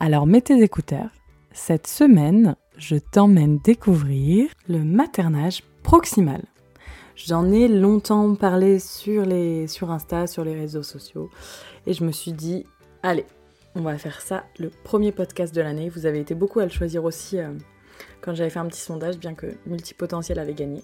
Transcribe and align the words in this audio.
Alors 0.00 0.26
mets 0.26 0.40
tes 0.40 0.62
écouteurs. 0.62 1.10
Cette 1.52 1.86
semaine, 1.86 2.56
je 2.76 2.96
t'emmène 2.96 3.58
découvrir 3.58 4.50
le 4.68 4.82
maternage 4.82 5.62
proximal. 5.82 6.42
J'en 7.16 7.52
ai 7.52 7.68
longtemps 7.68 8.34
parlé 8.34 8.80
sur, 8.80 9.24
les, 9.24 9.68
sur 9.68 9.92
Insta, 9.92 10.26
sur 10.26 10.44
les 10.44 10.54
réseaux 10.54 10.82
sociaux, 10.82 11.30
et 11.86 11.92
je 11.92 12.02
me 12.02 12.10
suis 12.10 12.32
dit, 12.32 12.66
allez, 13.04 13.24
on 13.76 13.82
va 13.82 13.96
faire 13.98 14.20
ça 14.20 14.44
le 14.58 14.70
premier 14.70 15.12
podcast 15.12 15.54
de 15.54 15.60
l'année. 15.60 15.88
Vous 15.88 16.06
avez 16.06 16.18
été 16.18 16.34
beaucoup 16.34 16.58
à 16.58 16.64
le 16.64 16.70
choisir 16.70 17.04
aussi 17.04 17.38
euh, 17.38 17.52
quand 18.20 18.34
j'avais 18.34 18.50
fait 18.50 18.58
un 18.58 18.66
petit 18.66 18.80
sondage, 18.80 19.18
bien 19.18 19.34
que 19.34 19.46
Multipotentiel 19.66 20.38
avait 20.40 20.54
gagné. 20.54 20.82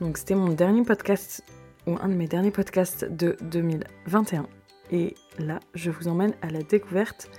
Donc 0.00 0.18
c'était 0.18 0.36
mon 0.36 0.50
dernier 0.50 0.82
podcast, 0.82 1.42
ou 1.86 1.96
un 2.00 2.08
de 2.08 2.14
mes 2.14 2.28
derniers 2.28 2.50
podcasts 2.50 3.04
de 3.04 3.36
2021. 3.42 4.46
Et 4.92 5.14
là, 5.38 5.60
je 5.74 5.90
vous 5.90 6.08
emmène 6.08 6.34
à 6.42 6.50
la 6.50 6.62
découverte 6.62 7.30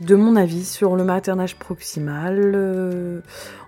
de 0.00 0.14
mon 0.14 0.36
avis 0.36 0.64
sur 0.64 0.96
le 0.96 1.04
maternage 1.04 1.56
proximal. 1.56 2.52
Euh, 2.54 3.20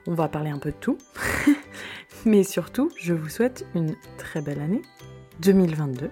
on 0.06 0.14
va 0.14 0.28
parler 0.28 0.50
un 0.50 0.58
peu 0.58 0.70
de 0.70 0.76
tout. 0.76 0.98
Mais 2.24 2.44
surtout, 2.44 2.90
je 2.96 3.14
vous 3.14 3.28
souhaite 3.28 3.66
une 3.74 3.96
très 4.18 4.42
belle 4.42 4.60
année 4.60 4.82
2022 5.40 6.10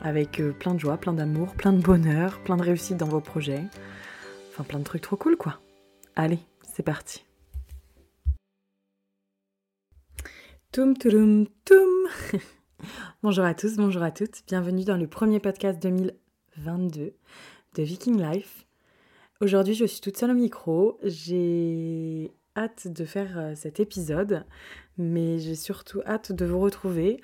avec 0.00 0.40
euh, 0.40 0.52
plein 0.52 0.74
de 0.74 0.78
joie, 0.78 0.96
plein 0.96 1.12
d'amour, 1.12 1.54
plein 1.54 1.72
de 1.72 1.82
bonheur, 1.82 2.40
plein 2.44 2.56
de 2.56 2.62
réussite 2.62 2.96
dans 2.96 3.08
vos 3.08 3.20
projets. 3.20 3.64
Enfin, 4.50 4.64
plein 4.64 4.78
de 4.78 4.84
trucs 4.84 5.02
trop 5.02 5.16
cool 5.16 5.36
quoi. 5.36 5.58
Allez, 6.16 6.40
c'est 6.62 6.82
parti. 6.82 7.24
Toum 10.72 10.96
toum 10.96 11.46
toum 11.64 11.88
Bonjour 13.22 13.44
à 13.44 13.54
tous, 13.54 13.76
bonjour 13.76 14.02
à 14.02 14.12
toutes. 14.12 14.44
Bienvenue 14.46 14.84
dans 14.84 14.96
le 14.96 15.08
premier 15.08 15.40
podcast 15.40 15.82
2022 15.82 17.14
de 17.74 17.82
Viking 17.82 18.22
Life. 18.22 18.67
Aujourd'hui, 19.40 19.74
je 19.74 19.84
suis 19.84 20.00
toute 20.00 20.16
seule 20.16 20.32
au 20.32 20.34
micro. 20.34 20.98
J'ai 21.04 22.32
hâte 22.56 22.88
de 22.88 23.04
faire 23.04 23.38
euh, 23.38 23.54
cet 23.54 23.78
épisode, 23.78 24.44
mais 24.96 25.38
j'ai 25.38 25.54
surtout 25.54 26.02
hâte 26.04 26.32
de 26.32 26.44
vous 26.44 26.58
retrouver. 26.58 27.20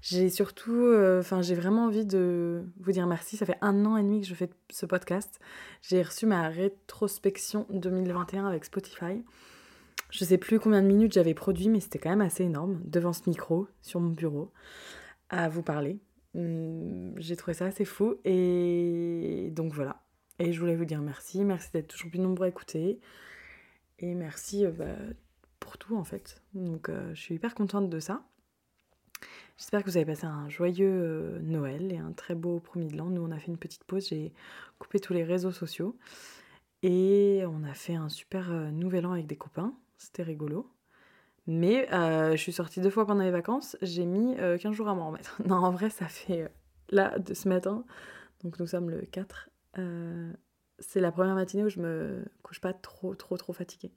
J'ai 0.00 0.30
surtout, 0.30 0.72
euh, 0.72 1.20
enfin, 1.20 1.42
j'ai 1.42 1.54
vraiment 1.54 1.84
envie 1.84 2.06
de 2.06 2.64
vous 2.80 2.92
dire 2.92 3.06
merci. 3.06 3.36
Ça 3.36 3.44
fait 3.44 3.58
un 3.60 3.84
an 3.84 3.98
et 3.98 4.02
demi 4.02 4.22
que 4.22 4.26
je 4.26 4.34
fais 4.34 4.48
ce 4.70 4.86
podcast. 4.86 5.40
J'ai 5.82 6.00
reçu 6.02 6.24
ma 6.24 6.48
rétrospection 6.48 7.66
2021 7.68 8.46
avec 8.46 8.64
Spotify. 8.64 9.22
Je 10.08 10.24
sais 10.24 10.38
plus 10.38 10.58
combien 10.58 10.80
de 10.80 10.86
minutes 10.86 11.12
j'avais 11.12 11.34
produit, 11.34 11.68
mais 11.68 11.80
c'était 11.80 11.98
quand 11.98 12.08
même 12.08 12.22
assez 12.22 12.44
énorme 12.44 12.80
devant 12.86 13.12
ce 13.12 13.28
micro 13.28 13.68
sur 13.82 14.00
mon 14.00 14.12
bureau 14.12 14.52
à 15.28 15.50
vous 15.50 15.62
parler. 15.62 15.98
Hum, 16.34 17.12
j'ai 17.18 17.36
trouvé 17.36 17.52
ça 17.52 17.66
assez 17.66 17.84
fou 17.84 18.14
et 18.24 19.50
donc 19.52 19.74
voilà. 19.74 20.00
Et 20.40 20.52
je 20.52 20.60
voulais 20.60 20.76
vous 20.76 20.84
dire 20.84 21.00
merci, 21.00 21.44
merci 21.44 21.70
d'être 21.72 21.88
toujours 21.88 22.10
plus 22.10 22.20
nombreux 22.20 22.46
à 22.46 22.48
écouter. 22.48 23.00
Et 23.98 24.14
merci 24.14 24.64
euh, 24.64 24.70
bah, 24.70 24.94
pour 25.58 25.78
tout 25.78 25.96
en 25.96 26.04
fait. 26.04 26.40
Donc 26.54 26.88
euh, 26.88 27.12
je 27.14 27.20
suis 27.20 27.34
hyper 27.34 27.54
contente 27.54 27.90
de 27.90 27.98
ça. 27.98 28.22
J'espère 29.56 29.82
que 29.82 29.90
vous 29.90 29.96
avez 29.96 30.06
passé 30.06 30.26
un 30.26 30.48
joyeux 30.48 30.88
euh, 30.88 31.38
Noël 31.40 31.92
et 31.92 31.98
un 31.98 32.12
très 32.12 32.36
beau 32.36 32.60
premier 32.60 32.86
de 32.86 32.96
l'an. 32.96 33.06
Nous 33.06 33.20
on 33.20 33.32
a 33.32 33.38
fait 33.38 33.48
une 33.48 33.58
petite 33.58 33.82
pause, 33.82 34.08
j'ai 34.08 34.32
coupé 34.78 35.00
tous 35.00 35.12
les 35.12 35.24
réseaux 35.24 35.50
sociaux. 35.50 35.96
Et 36.84 37.42
on 37.48 37.64
a 37.64 37.74
fait 37.74 37.96
un 37.96 38.08
super 38.08 38.50
nouvel 38.70 39.06
an 39.06 39.12
avec 39.12 39.26
des 39.26 39.34
copains. 39.34 39.74
C'était 39.96 40.22
rigolo. 40.22 40.70
Mais 41.48 41.88
je 41.90 42.36
suis 42.36 42.52
sortie 42.52 42.80
deux 42.80 42.90
fois 42.90 43.04
pendant 43.04 43.24
les 43.24 43.32
vacances. 43.32 43.76
J'ai 43.82 44.06
mis 44.06 44.36
15 44.36 44.70
jours 44.70 44.86
à 44.86 44.94
m'en 44.94 45.08
remettre. 45.08 45.42
Non, 45.48 45.56
en 45.56 45.72
vrai, 45.72 45.90
ça 45.90 46.06
fait 46.06 46.48
là, 46.90 47.18
de 47.18 47.34
ce 47.34 47.48
matin. 47.48 47.84
Donc 48.44 48.60
nous 48.60 48.68
sommes 48.68 48.90
le 48.90 49.00
4 49.00 49.50
euh, 49.78 50.32
c'est 50.78 51.00
la 51.00 51.12
première 51.12 51.34
matinée 51.34 51.64
où 51.64 51.68
je 51.68 51.80
me 51.80 52.24
couche 52.42 52.60
pas 52.60 52.72
trop, 52.72 53.14
trop, 53.14 53.36
trop 53.36 53.52
fatiguée. 53.52 53.92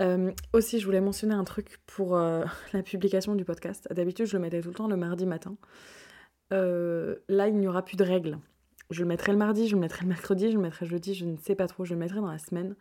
Euh, 0.00 0.32
aussi, 0.52 0.78
je 0.78 0.84
voulais 0.84 1.00
mentionner 1.00 1.34
un 1.34 1.44
truc 1.44 1.78
pour 1.86 2.16
euh, 2.16 2.44
la 2.72 2.82
publication 2.82 3.34
du 3.34 3.44
podcast. 3.44 3.88
D'habitude, 3.92 4.26
je 4.26 4.36
le 4.36 4.42
mettais 4.42 4.60
tout 4.60 4.68
le 4.68 4.74
temps 4.74 4.88
le 4.88 4.96
mardi 4.96 5.26
matin. 5.26 5.56
là, 6.50 7.48
il 7.48 7.56
n'y 7.56 7.68
aura 7.68 7.84
plus 7.84 7.96
de 7.96 8.04
règles. 8.04 8.38
Je 8.90 9.00
le 9.02 9.08
mettrai 9.08 9.32
le 9.32 9.38
mardi, 9.38 9.66
je 9.66 9.74
le 9.74 9.80
mettrai 9.80 10.02
le 10.02 10.08
mercredi, 10.08 10.52
je 10.52 10.56
le 10.56 10.62
mettrai 10.62 10.86
jeudi, 10.86 11.14
je 11.14 11.24
ne 11.24 11.36
sais 11.38 11.56
pas 11.56 11.66
trop. 11.66 11.84
Je 11.84 11.94
le 11.94 11.98
mettrai 11.98 12.20
dans 12.20 12.30
la 12.30 12.38
semaine. 12.38 12.76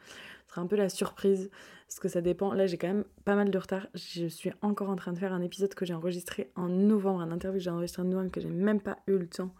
Ce 0.45 0.51
sera 0.51 0.61
un 0.61 0.67
peu 0.67 0.75
la 0.75 0.89
surprise, 0.89 1.49
parce 1.87 1.99
que 1.99 2.07
ça 2.07 2.22
dépend. 2.22 2.53
Là, 2.53 2.67
j'ai 2.67 2.77
quand 2.77 2.87
même 2.87 3.05
pas 3.23 3.35
mal 3.35 3.49
de 3.49 3.57
retard. 3.57 3.87
Je 3.95 4.27
suis 4.27 4.51
encore 4.61 4.89
en 4.89 4.95
train 4.95 5.13
de 5.13 5.17
faire 5.17 5.33
un 5.33 5.41
épisode 5.41 5.73
que 5.73 5.83
j'ai 5.83 5.95
enregistré 5.95 6.51
en 6.55 6.69
novembre, 6.69 7.22
un 7.22 7.31
interview 7.31 7.57
que 7.57 7.63
j'ai 7.63 7.72
enregistré 7.72 8.03
en 8.03 8.05
novembre, 8.05 8.29
que 8.29 8.39
j'ai 8.41 8.49
même 8.49 8.81
pas 8.81 8.99
eu 9.07 9.17
le 9.17 9.27
temps 9.27 9.51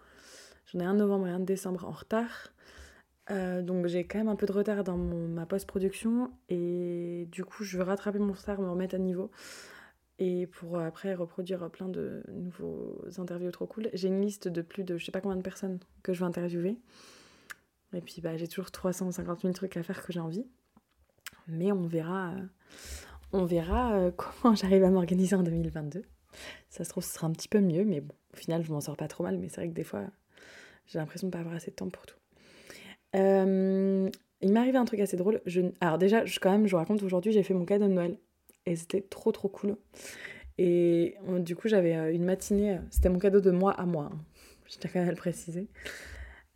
J'en 0.66 0.80
ai 0.80 0.86
un 0.86 0.94
novembre 0.94 1.28
et 1.28 1.32
un 1.32 1.40
décembre 1.40 1.86
en 1.86 1.92
retard. 1.92 2.54
Euh, 3.32 3.62
donc 3.62 3.88
j'ai 3.88 4.06
quand 4.06 4.20
même 4.20 4.28
un 4.28 4.36
peu 4.36 4.46
de 4.46 4.52
retard 4.52 4.84
dans 4.84 4.98
ma 4.98 5.48
post-production 5.48 6.30
et 6.50 7.28
du 7.32 7.44
coup 7.44 7.64
je 7.64 7.78
veux 7.78 7.84
rattraper 7.84 8.20
mon 8.20 8.34
retard, 8.34 8.62
me 8.62 8.70
remettre 8.70 8.94
à 8.94 9.00
niveau 9.00 9.32
et 10.20 10.46
pour 10.46 10.78
après 10.78 11.16
reproduire 11.16 11.68
plein 11.72 11.88
de 11.88 12.22
nouveaux 12.32 13.02
interviews 13.18 13.50
trop 13.50 13.66
cool. 13.66 13.90
J'ai 13.94 14.10
une 14.10 14.22
liste 14.22 14.48
de 14.48 14.62
plus 14.62 14.84
de 14.84 14.98
je 14.98 15.06
sais 15.06 15.12
pas 15.12 15.22
combien 15.22 15.38
de 15.38 15.42
personnes 15.42 15.80
que 16.04 16.14
je 16.14 16.20
veux 16.20 16.26
interviewer 16.28 16.78
et 17.94 18.02
puis 18.02 18.22
bah, 18.22 18.38
j'ai 18.38 18.48
toujours 18.48 18.72
350 18.72 19.42
000 19.42 19.54
trucs 19.54 19.78
à 19.78 19.84
faire 19.84 20.04
que 20.04 20.14
j'ai 20.14 20.20
envie. 20.20 20.46
Mais 21.48 21.72
on 21.72 21.88
verra, 21.88 22.32
euh, 22.32 22.46
on 23.32 23.46
verra 23.46 23.96
euh, 23.96 24.12
comment 24.42 24.56
j'arrive 24.56 24.84
à 24.84 24.90
m'organiser 24.90 25.36
en 25.36 25.44
2022. 25.44 26.04
Ça 26.70 26.84
se 26.84 26.90
trouve 26.90 27.04
ce 27.04 27.14
sera 27.14 27.28
un 27.28 27.32
petit 27.32 27.48
peu 27.48 27.62
mieux 27.62 27.86
mais 27.86 28.02
bon 28.02 28.14
au 28.34 28.38
final 28.38 28.62
je 28.62 28.72
m'en 28.72 28.82
sors 28.82 28.98
pas 28.98 29.08
trop 29.08 29.24
mal 29.24 29.38
mais 29.38 29.48
c'est 29.48 29.62
vrai 29.62 29.70
que 29.70 29.74
des 29.74 29.86
fois 29.86 30.04
j'ai 30.88 31.00
l'impression 31.00 31.28
de 31.28 31.32
pas 31.32 31.40
avoir 31.40 31.56
assez 31.56 31.72
de 31.72 31.76
temps 31.76 31.90
pour 31.90 32.06
tout. 32.06 32.16
Euh, 33.16 34.10
il 34.42 34.52
m'est 34.52 34.60
arrivé 34.60 34.78
un 34.78 34.86
truc 34.86 35.00
assez 35.00 35.18
drôle. 35.18 35.42
Je... 35.46 35.62
Alors 35.82 35.98
déjà, 35.98 36.26
je, 36.26 36.40
quand 36.40 36.52
même, 36.52 36.68
je 36.68 36.72
vous 36.72 36.78
raconte 36.78 37.02
aujourd'hui, 37.04 37.32
j'ai 37.32 37.44
fait 37.44 37.54
mon 37.54 37.66
cadeau 37.66 37.88
de 37.88 37.94
Noël. 37.94 38.18
Et 38.66 38.76
c'était 38.76 39.02
trop 39.02 39.32
trop 39.32 39.48
cool. 39.48 39.78
Et 40.58 41.16
euh, 41.30 41.40
du 41.40 41.56
coup, 41.56 41.68
j'avais 41.68 41.96
euh, 41.96 42.14
une 42.14 42.24
matinée, 42.24 42.80
c'était 42.90 43.10
mon 43.10 43.20
cadeau 43.20 43.42
de 43.42 43.52
moi 43.52 43.72
à 43.72 43.86
moi. 43.86 44.10
Hein. 44.12 44.20
Je 44.68 44.78
tiens 44.78 44.90
quand 44.92 45.00
même 45.00 45.10
à 45.10 45.12
le 45.12 45.18
préciser. 45.18 45.68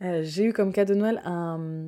j'ai 0.01 0.43
eu 0.43 0.51
comme 0.51 0.73
cadeau 0.73 0.95
de 0.95 0.99
Noël 0.99 1.21
un, 1.25 1.85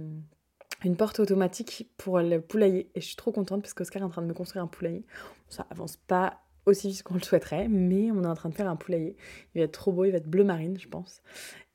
une 0.83 0.95
porte 0.95 1.19
automatique 1.19 1.89
pour 1.97 2.19
le 2.19 2.39
poulailler. 2.39 2.91
Et 2.93 3.01
je 3.01 3.07
suis 3.07 3.15
trop 3.15 3.31
contente 3.31 3.61
parce 3.61 3.73
qu'Oscar 3.73 4.03
est 4.03 4.05
en 4.05 4.09
train 4.09 4.21
de 4.21 4.27
me 4.27 4.33
construire 4.33 4.63
un 4.63 4.67
poulailler. 4.67 5.03
Ça 5.49 5.65
avance 5.71 5.97
pas 5.97 6.43
aussi 6.65 6.89
vite 6.89 7.03
qu'on 7.03 7.15
le 7.15 7.21
souhaiterait, 7.21 7.67
mais 7.67 8.11
on 8.11 8.23
est 8.23 8.27
en 8.27 8.35
train 8.35 8.49
de 8.49 8.53
faire 8.53 8.69
un 8.69 8.75
poulailler. 8.75 9.15
Il 9.53 9.59
va 9.59 9.65
être 9.65 9.71
trop 9.71 9.91
beau, 9.91 10.05
il 10.05 10.11
va 10.11 10.17
être 10.17 10.29
bleu 10.29 10.43
marine, 10.43 10.77
je 10.79 10.87
pense. 10.87 11.21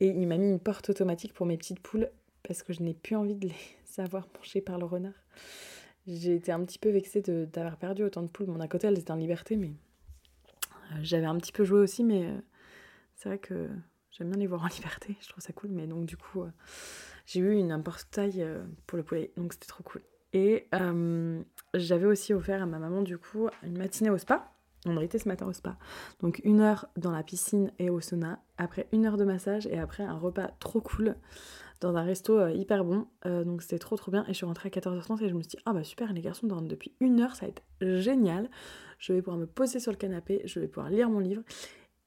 Et 0.00 0.08
il 0.08 0.26
m'a 0.26 0.36
mis 0.36 0.48
une 0.48 0.60
porte 0.60 0.91
automatique 0.91 1.32
pour 1.32 1.47
mes 1.47 1.56
petites 1.56 1.80
poules 1.80 2.10
parce 2.42 2.62
que 2.62 2.72
je 2.72 2.82
n'ai 2.82 2.94
plus 2.94 3.16
envie 3.16 3.34
de 3.34 3.48
les 3.48 3.54
savoir 3.84 4.28
manger 4.36 4.60
par 4.60 4.78
le 4.78 4.84
renard. 4.84 5.14
J'ai 6.06 6.36
été 6.36 6.52
un 6.52 6.64
petit 6.64 6.78
peu 6.78 6.91
vexée 6.91 7.20
d'avoir 7.20 7.76
perdu 7.76 8.04
autant 8.04 8.22
de 8.22 8.28
poules. 8.28 8.46
Mon 8.46 8.60
à 8.60 8.69
côté, 8.69 8.86
elles 8.86 8.98
étaient 8.98 9.10
en 9.10 9.16
liberté, 9.16 9.56
mais 9.56 9.72
euh, 10.92 10.98
j'avais 11.02 11.26
un 11.26 11.36
petit 11.36 11.52
peu 11.52 11.64
joué 11.64 11.80
aussi, 11.80 12.04
mais 12.04 12.26
euh, 12.26 12.38
c'est 13.16 13.28
vrai 13.28 13.38
que 13.38 13.69
j'aime 14.12 14.31
bien 14.31 14.38
les 14.38 14.46
voir 14.46 14.62
en 14.62 14.69
liberté. 14.75 15.16
Je 15.20 15.28
trouve 15.28 15.43
ça 15.43 15.52
cool, 15.52 15.70
mais 15.70 15.88
donc 15.88 16.06
du 16.06 16.16
coup, 16.16 16.43
euh, 16.43 16.50
j'ai 17.26 17.40
eu 17.40 17.55
une 17.55 17.82
porte 17.82 18.08
taille 18.11 18.46
pour 18.87 18.96
le 18.96 19.02
poulet, 19.02 19.32
donc 19.37 19.52
c'était 19.52 19.66
trop 19.66 19.82
cool. 19.82 20.02
Et 20.32 20.69
j'avais 21.75 22.05
aussi 22.05 22.34
offert 22.34 22.62
à 22.62 22.66
ma 22.66 22.78
maman, 22.78 23.00
du 23.00 23.16
coup, 23.16 23.49
une 23.62 23.78
matinée 23.78 24.11
au 24.11 24.19
spa. 24.19 24.52
On 24.87 25.00
était 25.00 25.19
ce 25.19 25.29
matin 25.29 25.47
au 25.47 25.53
spa. 25.53 25.77
Donc 26.21 26.41
une 26.44 26.61
heure 26.61 26.87
dans 26.97 27.11
la 27.11 27.23
piscine 27.23 27.73
et 27.79 27.91
au 27.91 28.00
sauna, 28.00 28.41
après 28.56 28.87
une 28.93 29.05
heure 29.05 29.17
de 29.17 29.25
massage 29.25 29.67
et 29.67 29.79
après 29.79 30.05
un 30.05 30.17
repas 30.17 30.49
trop 30.61 30.81
cool 30.81 31.17
dans 31.81 31.97
un 31.97 32.03
resto 32.03 32.38
euh, 32.38 32.53
hyper 32.53 32.85
bon. 32.85 33.06
Euh, 33.27 33.44
donc 33.44 33.62
c'était 33.62 33.79
trop 33.79 33.97
trop 33.97 34.12
bien. 34.12 34.25
Et 34.25 34.29
je 34.29 34.35
suis 34.35 34.47
rentrée 34.47 34.71
à 34.73 34.79
14h30 34.79 35.25
et 35.25 35.29
je 35.29 35.35
me 35.35 35.43
suis 35.43 35.50
dit, 35.50 35.59
ah 35.67 35.73
bah 35.73 35.85
super, 35.85 36.12
les 36.12 36.21
garçons 36.21 36.47
dorment 36.47 36.69
depuis 36.69 36.94
une 37.00 37.21
heure, 37.21 37.35
ça 37.35 37.47
va 37.47 37.49
être 37.50 37.62
génial. 37.99 38.49
Je 38.99 39.12
vais 39.12 39.21
pouvoir 39.21 39.38
me 39.38 39.47
poser 39.47 39.81
sur 39.81 39.93
le 39.93 39.99
canapé, 39.99 40.41
je 40.44 40.61
vais 40.61 40.69
pouvoir 40.69 40.91
lire 40.91 41.11
mon 41.11 41.19
livre. 41.19 41.43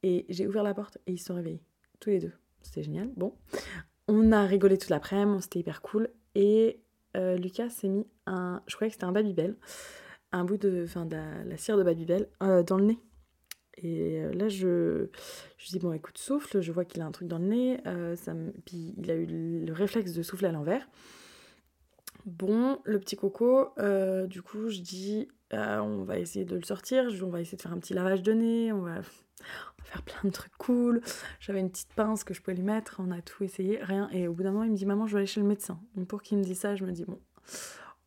Et 0.02 0.24
j'ai 0.30 0.46
ouvert 0.46 0.62
la 0.62 0.74
porte 0.74 0.98
et 1.06 1.12
ils 1.12 1.18
se 1.18 1.26
sont 1.26 1.34
réveillés, 1.34 1.62
tous 2.00 2.10
les 2.10 2.18
deux. 2.18 2.32
C'était 2.62 2.82
génial. 2.82 3.10
Bon, 3.16 3.34
on 4.08 4.32
a 4.32 4.44
rigolé 4.44 4.78
toute 4.78 4.90
l'après-midi, 4.90 5.42
c'était 5.42 5.60
hyper 5.60 5.82
cool. 5.82 6.08
Et 6.34 6.80
euh, 7.16 7.36
Lucas 7.36 7.68
s'est 7.70 7.88
mis 7.88 8.06
un, 8.26 8.62
je 8.66 8.74
croyais 8.76 8.90
que 8.90 8.94
c'était 8.94 9.04
un 9.04 9.12
Babybel 9.12 9.56
un 10.32 10.44
bout 10.44 10.56
de, 10.56 10.86
la, 11.44 11.56
cire 11.56 11.76
de 11.76 11.82
Babybel 11.82 12.28
euh, 12.42 12.62
dans 12.62 12.78
le 12.78 12.84
nez. 12.84 12.98
Et 13.78 14.20
euh, 14.20 14.32
là, 14.32 14.48
je, 14.48 15.08
je 15.56 15.68
dis, 15.68 15.78
bon, 15.78 15.92
écoute, 15.92 16.18
souffle, 16.18 16.60
je 16.60 16.72
vois 16.72 16.84
qu'il 16.84 17.00
a 17.00 17.06
un 17.06 17.12
truc 17.12 17.28
dans 17.28 17.38
le 17.38 17.46
nez. 17.46 17.80
Euh, 17.86 18.16
ça 18.16 18.34
puis 18.64 18.94
il 18.98 19.10
a 19.10 19.14
eu 19.14 19.26
le 19.26 19.72
réflexe 19.72 20.12
de 20.12 20.22
souffler 20.22 20.48
à 20.48 20.52
l'envers. 20.52 20.86
Bon, 22.26 22.78
le 22.84 22.98
petit 22.98 23.16
coco, 23.16 23.70
du 24.26 24.42
coup, 24.42 24.68
je 24.68 24.80
dis, 24.80 25.28
on 25.52 26.04
va 26.04 26.18
essayer 26.18 26.44
de 26.44 26.54
le 26.54 26.62
sortir, 26.62 27.04
on 27.22 27.30
va 27.30 27.40
essayer 27.40 27.56
de 27.56 27.62
faire 27.62 27.72
un 27.72 27.78
petit 27.78 27.94
lavage 27.94 28.22
de 28.22 28.32
nez, 28.32 28.72
on 28.72 28.82
va, 28.82 29.00
faire 29.84 30.02
plein 30.02 30.20
de 30.24 30.30
trucs 30.30 30.56
cool. 30.58 31.00
J'avais 31.40 31.60
une 31.60 31.70
petite 31.70 31.94
pince 31.94 32.22
que 32.22 32.34
je 32.34 32.42
pouvais 32.42 32.56
lui 32.56 32.62
mettre, 32.62 32.96
on 32.98 33.10
a 33.10 33.22
tout 33.22 33.42
essayé, 33.42 33.78
rien. 33.82 34.10
Et 34.10 34.28
au 34.28 34.34
bout 34.34 34.42
d'un 34.42 34.52
moment, 34.52 34.64
il 34.64 34.72
me 34.72 34.76
dit, 34.76 34.84
maman, 34.84 35.06
je 35.06 35.12
vais 35.14 35.20
aller 35.20 35.26
chez 35.26 35.40
le 35.40 35.46
médecin. 35.46 35.80
Pour 36.08 36.20
qu'il 36.20 36.36
me 36.36 36.42
dise 36.44 36.58
ça, 36.58 36.76
je 36.76 36.84
me 36.84 36.92
dis, 36.92 37.06
bon, 37.06 37.18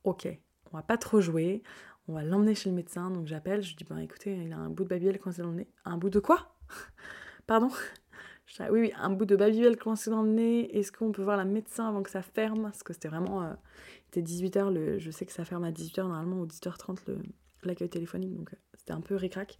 ok, 0.03 0.27
on 0.71 0.77
va 0.77 0.83
pas 0.83 0.97
trop 0.97 1.21
jouer, 1.21 1.63
on 2.07 2.13
va 2.13 2.23
l'emmener 2.23 2.55
chez 2.55 2.69
le 2.69 2.75
médecin. 2.75 3.09
Donc 3.11 3.27
j'appelle, 3.27 3.61
je 3.61 3.75
dis, 3.75 3.83
ben 3.83 3.97
écoutez, 3.97 4.35
il 4.35 4.53
a 4.53 4.57
un 4.57 4.69
bout 4.69 4.83
de 4.83 4.89
babybel 4.89 5.19
coincé 5.19 5.41
dans 5.41 5.49
le 5.49 5.57
nez. 5.57 5.67
Un 5.85 5.97
bout 5.97 6.09
de 6.09 6.19
quoi? 6.19 6.55
Pardon? 7.47 7.69
Oui, 8.59 8.79
oui, 8.79 8.93
un 8.97 9.09
bout 9.09 9.25
de 9.25 9.35
babybel 9.35 9.77
coincé 9.77 10.09
dans 10.09 10.21
le 10.21 10.29
nez. 10.29 10.77
Est-ce 10.77 10.91
qu'on 10.91 11.11
peut 11.11 11.23
voir 11.23 11.37
la 11.37 11.45
médecin 11.45 11.87
avant 11.87 12.03
que 12.03 12.09
ça 12.09 12.21
ferme? 12.21 12.63
Parce 12.63 12.83
que 12.83 12.93
c'était 12.93 13.07
vraiment. 13.07 13.43
Euh, 13.43 13.53
c'était 14.05 14.21
18h, 14.21 14.71
le, 14.71 14.99
je 14.99 15.11
sais 15.11 15.25
que 15.25 15.31
ça 15.31 15.43
ferme 15.43 15.63
à 15.63 15.71
18h 15.71 16.01
normalement, 16.01 16.41
ou 16.41 16.45
18h30 16.45 16.99
l'accueil 17.63 17.89
téléphonique, 17.89 18.35
donc 18.35 18.53
euh, 18.53 18.57
c'était 18.73 18.91
un 18.91 18.99
peu 18.99 19.15
ricrac. 19.15 19.57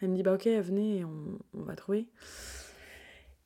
Elle 0.00 0.10
me 0.10 0.16
dit 0.16 0.22
Bah, 0.22 0.34
ok, 0.34 0.46
venez, 0.46 1.04
on, 1.04 1.38
on 1.54 1.62
va 1.62 1.76
trouver. 1.76 2.08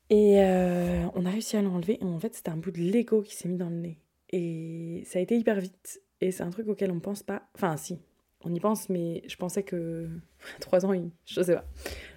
Et 0.09 0.41
euh, 0.41 1.05
on 1.15 1.25
a 1.25 1.29
réussi 1.29 1.55
à 1.55 1.61
l'enlever. 1.61 1.97
Et 2.01 2.03
en 2.03 2.19
fait, 2.19 2.35
c'était 2.35 2.49
un 2.49 2.57
bout 2.57 2.71
de 2.71 2.79
Lego 2.79 3.21
qui 3.21 3.33
s'est 3.33 3.47
mis 3.47 3.57
dans 3.57 3.69
le 3.69 3.77
nez. 3.77 3.97
Et 4.29 5.03
ça 5.05 5.19
a 5.19 5.21
été 5.21 5.37
hyper 5.37 5.59
vite. 5.59 6.01
Et 6.19 6.31
c'est 6.31 6.43
un 6.43 6.49
truc 6.49 6.67
auquel 6.67 6.91
on 6.91 6.99
pense 6.99 7.23
pas. 7.23 7.49
Enfin, 7.55 7.77
si, 7.77 7.97
on 8.43 8.53
y 8.53 8.59
pense, 8.59 8.89
mais 8.89 9.23
je 9.27 9.35
pensais 9.35 9.63
que. 9.63 10.07
Trois 10.59 10.85
ans, 10.85 10.93
il... 10.93 11.11
je 11.25 11.41
sais 11.41 11.55
pas. 11.55 11.65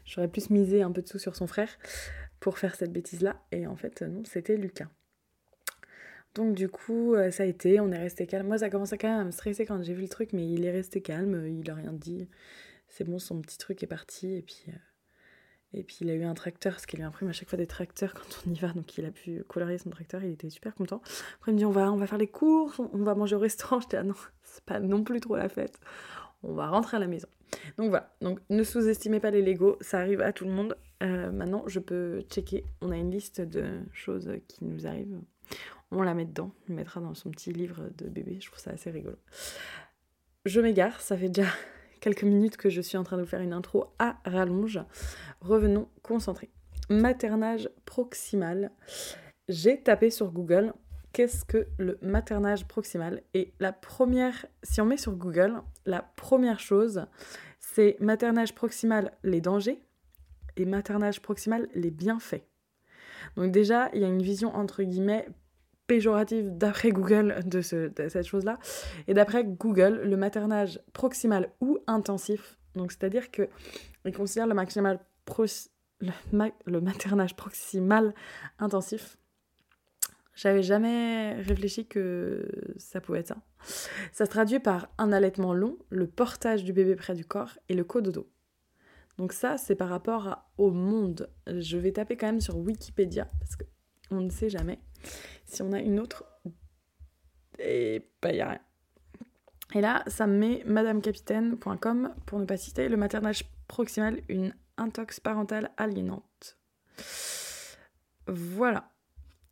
J'aurais 0.05 0.29
plus 0.29 0.51
misé 0.51 0.83
un 0.83 0.93
peu 0.93 1.03
de 1.03 1.09
sous 1.09 1.19
sur 1.19 1.37
son 1.37 1.47
frère 1.47 1.71
pour 2.41 2.59
faire 2.59 2.75
cette 2.75 2.93
bêtise-là. 2.93 3.43
Et 3.53 3.67
en 3.67 3.77
fait, 3.77 4.03
non, 4.03 4.23
c'était 4.25 4.57
Lucas. 4.57 4.89
Donc 6.35 6.55
du 6.55 6.69
coup, 6.69 7.15
euh, 7.15 7.31
ça 7.31 7.45
a 7.45 7.47
été, 7.47 7.79
on 7.81 7.93
est 7.93 7.99
resté 7.99 8.27
calme. 8.27 8.49
Moi, 8.49 8.59
ça 8.59 8.71
commençait 8.71 8.99
quand 8.99 9.09
même 9.09 9.21
à 9.21 9.25
me 9.25 9.31
stresser 9.31 9.67
quand 9.67 9.83
j'ai 9.83 9.95
vu 9.95 10.03
le 10.03 10.09
truc, 10.09 10.33
mais 10.33 10.47
il 10.47 10.65
est 10.65 10.73
resté 10.73 11.01
calme, 11.01 11.47
il 11.47 11.71
a 11.71 11.75
rien 11.75 11.93
dit. 11.93 12.29
C'est 12.89 13.05
bon, 13.05 13.19
son 13.19 13.41
petit 13.41 13.59
truc 13.59 13.83
est 13.83 13.89
parti, 13.89 14.35
et 14.35 14.43
puis, 14.43 14.65
euh, 14.69 14.73
et 15.75 15.83
puis 15.83 15.99
il 16.01 16.11
a 16.11 16.15
eu 16.15 16.25
un 16.25 16.35
tracteur, 16.35 16.73
parce 16.73 16.87
qu'il 16.87 16.99
lui 16.99 17.05
imprime 17.05 17.29
à 17.29 17.33
chaque 17.33 17.49
fois 17.49 17.57
des 17.57 17.67
tracteurs 17.67 18.15
quand 18.15 18.43
on 18.47 18.51
y 18.51 18.59
va, 18.59 18.69
donc 18.69 18.97
il 18.97 19.05
a 19.05 19.11
pu 19.11 19.43
colorier 19.49 19.79
son 19.79 19.91
tracteur, 19.91 20.23
il 20.23 20.31
était 20.31 20.51
super 20.51 20.75
content. 20.75 21.03
Après, 21.37 21.51
il 21.51 21.55
me 21.55 21.59
dit, 21.59 21.65
on 21.65 21.71
va, 21.71 22.07
faire 22.07 22.19
les 22.19 22.29
courses, 22.29 22.79
on 22.79 23.03
va 23.03 23.15
manger 23.15 23.37
au 23.37 23.41
restaurant. 23.41 23.81
J'étais, 23.81 23.97
ah 23.97 24.05
non, 24.05 24.15
c'est 24.43 24.65
pas 24.65 24.81
non 24.81 25.03
plus 25.03 25.21
trop 25.21 25.37
la 25.37 25.49
fête. 25.49 25.79
On 26.43 26.53
va 26.53 26.69
rentrer 26.69 26.97
à 26.97 27.01
la 27.01 27.07
maison. 27.07 27.29
Donc 27.79 27.91
voilà, 27.91 28.15
donc 28.21 28.41
ne 28.51 28.63
sous-estimez 28.63 29.21
pas 29.21 29.31
les 29.31 29.43
Lego, 29.43 29.77
ça 29.81 29.99
arrive 29.99 30.21
à 30.21 30.33
tout 30.33 30.45
le 30.45 30.51
monde. 30.51 30.77
Euh, 31.03 31.31
maintenant, 31.31 31.65
je 31.67 31.81
peux 31.81 32.23
checker. 32.31 32.65
On 32.81 32.91
a 32.91 32.97
une 32.97 33.11
liste 33.11 33.41
de 33.41 33.65
choses 33.93 34.31
qui 34.49 34.65
nous 34.65 34.87
arrivent. 34.87 35.21
On 35.91 36.03
la 36.03 36.15
met 36.15 36.25
dedans. 36.25 36.53
On 36.69 36.75
mettra 36.75 37.01
dans 37.01 37.15
son 37.15 37.31
petit 37.31 37.53
livre 37.53 37.91
de 37.99 38.09
bébé. 38.09 38.39
Je 38.41 38.47
trouve 38.47 38.59
ça 38.59 38.71
assez 38.71 38.91
rigolo. 38.91 39.17
Je 40.45 40.61
m'égare. 40.61 41.01
Ça 41.01 41.17
fait 41.17 41.29
déjà 41.29 41.49
quelques 42.01 42.25
minutes 42.25 42.57
que 42.57 42.71
je 42.71 42.81
suis 42.81 42.97
en 42.97 43.05
train 43.05 43.17
de 43.17 43.23
vous 43.23 43.29
faire 43.29 43.41
une 43.41 43.53
intro 43.53 43.93
à 43.99 44.17
rallonge. 44.25 44.81
Revenons 45.41 45.89
concentrés. 46.03 46.51
Maternage 46.91 47.69
proximal. 47.87 48.71
J'ai 49.49 49.83
tapé 49.83 50.11
sur 50.11 50.31
Google 50.33 50.73
qu'est-ce 51.15 51.45
que 51.45 51.69
le 51.79 51.97
maternage 52.03 52.67
proximal? 52.67 53.23
Et 53.33 53.55
la 53.61 53.73
première, 53.73 54.45
si 54.63 54.83
on 54.83 54.85
met 54.85 54.99
sur 54.99 55.13
Google, 55.13 55.63
la 55.87 56.03
première 56.17 56.61
chose, 56.61 57.07
c'est 57.61 57.97
maternage 58.01 58.55
proximal, 58.55 59.13
les 59.23 59.41
dangers, 59.41 59.81
et 60.57 60.67
maternage 60.67 61.23
proximal, 61.23 61.69
les 61.75 61.91
bienfaits. 61.91 62.45
Donc 63.37 63.53
déjà, 63.53 63.91
il 63.95 64.03
y 64.03 64.05
a 64.05 64.09
une 64.09 64.23
vision 64.23 64.55
entre 64.55 64.83
guillemets 64.83 65.27
péjorative 65.87 66.51
d'après 66.57 66.91
Google 66.91 67.41
de, 67.45 67.61
ce, 67.61 67.91
cette 68.09 68.27
chose-là. 68.27 68.59
Et 69.07 69.15
d'après 69.15 69.45
Google, 69.45 70.01
le 70.05 70.17
maternage 70.17 70.81
proximal 70.93 71.51
ou 71.61 71.79
intensif, 71.87 72.59
donc 72.75 72.93
c'est-à-dire 72.93 73.31
que 73.31 73.49
considère 74.13 74.47
le, 74.47 74.55
maternage 76.81 77.37
proximal 77.37 78.15
intensif. 78.59 79.17
J'avais 80.35 80.63
jamais 80.63 81.35
réfléchi 81.35 81.87
que 81.87 82.49
ça 82.77 83.01
pouvait 83.01 83.21
être 83.21 83.29
ça. 83.29 83.37
Ça 84.13 84.25
se 84.27 84.31
traduit 84.31 84.59
par 84.59 84.89
un 84.99 85.13
allaitement 85.13 85.55
long, 85.55 85.79
le 85.91 86.09
portage 86.09 86.65
du 86.65 86.73
bébé 86.73 86.97
près 86.97 87.15
du 87.15 87.25
corps 87.25 87.57
et 87.69 87.75
le 87.75 87.85
cododo. 87.85 88.29
Donc 89.17 89.33
ça, 89.33 89.57
c'est 89.59 89.77
par 89.77 89.89
rapport 89.89 90.45
au 90.59 90.73
monde. 90.73 91.31
Je 91.47 91.79
vais 91.79 91.93
taper 91.93 92.17
quand 92.17 92.27
même 92.27 92.41
sur 92.41 92.57
Wikipédia, 92.57 93.29
parce 93.39 93.55
qu'on 93.55 94.21
ne 94.21 94.31
sait 94.31 94.51
jamais. 94.51 94.81
Si 95.45 95.63
on 95.63 95.73
a 95.73 95.81
une 95.81 96.01
autre... 96.01 96.25
Et 97.59 98.09
bah, 98.21 98.31
a 98.31 98.33
rien. 98.33 98.61
Et 99.75 99.81
là, 99.81 100.03
ça 100.07 100.27
me 100.27 100.37
met 100.37 100.63
madamecapitaine.com, 100.67 102.15
pour 102.27 102.39
ne 102.39 102.45
pas 102.45 102.57
citer, 102.57 102.89
le 102.89 102.97
maternage 102.97 103.45
proximal, 103.69 104.21
une 104.29 104.55
intox 104.77 105.21
parentale 105.21 105.71
aliénante. 105.77 106.59
Voilà. 108.27 108.91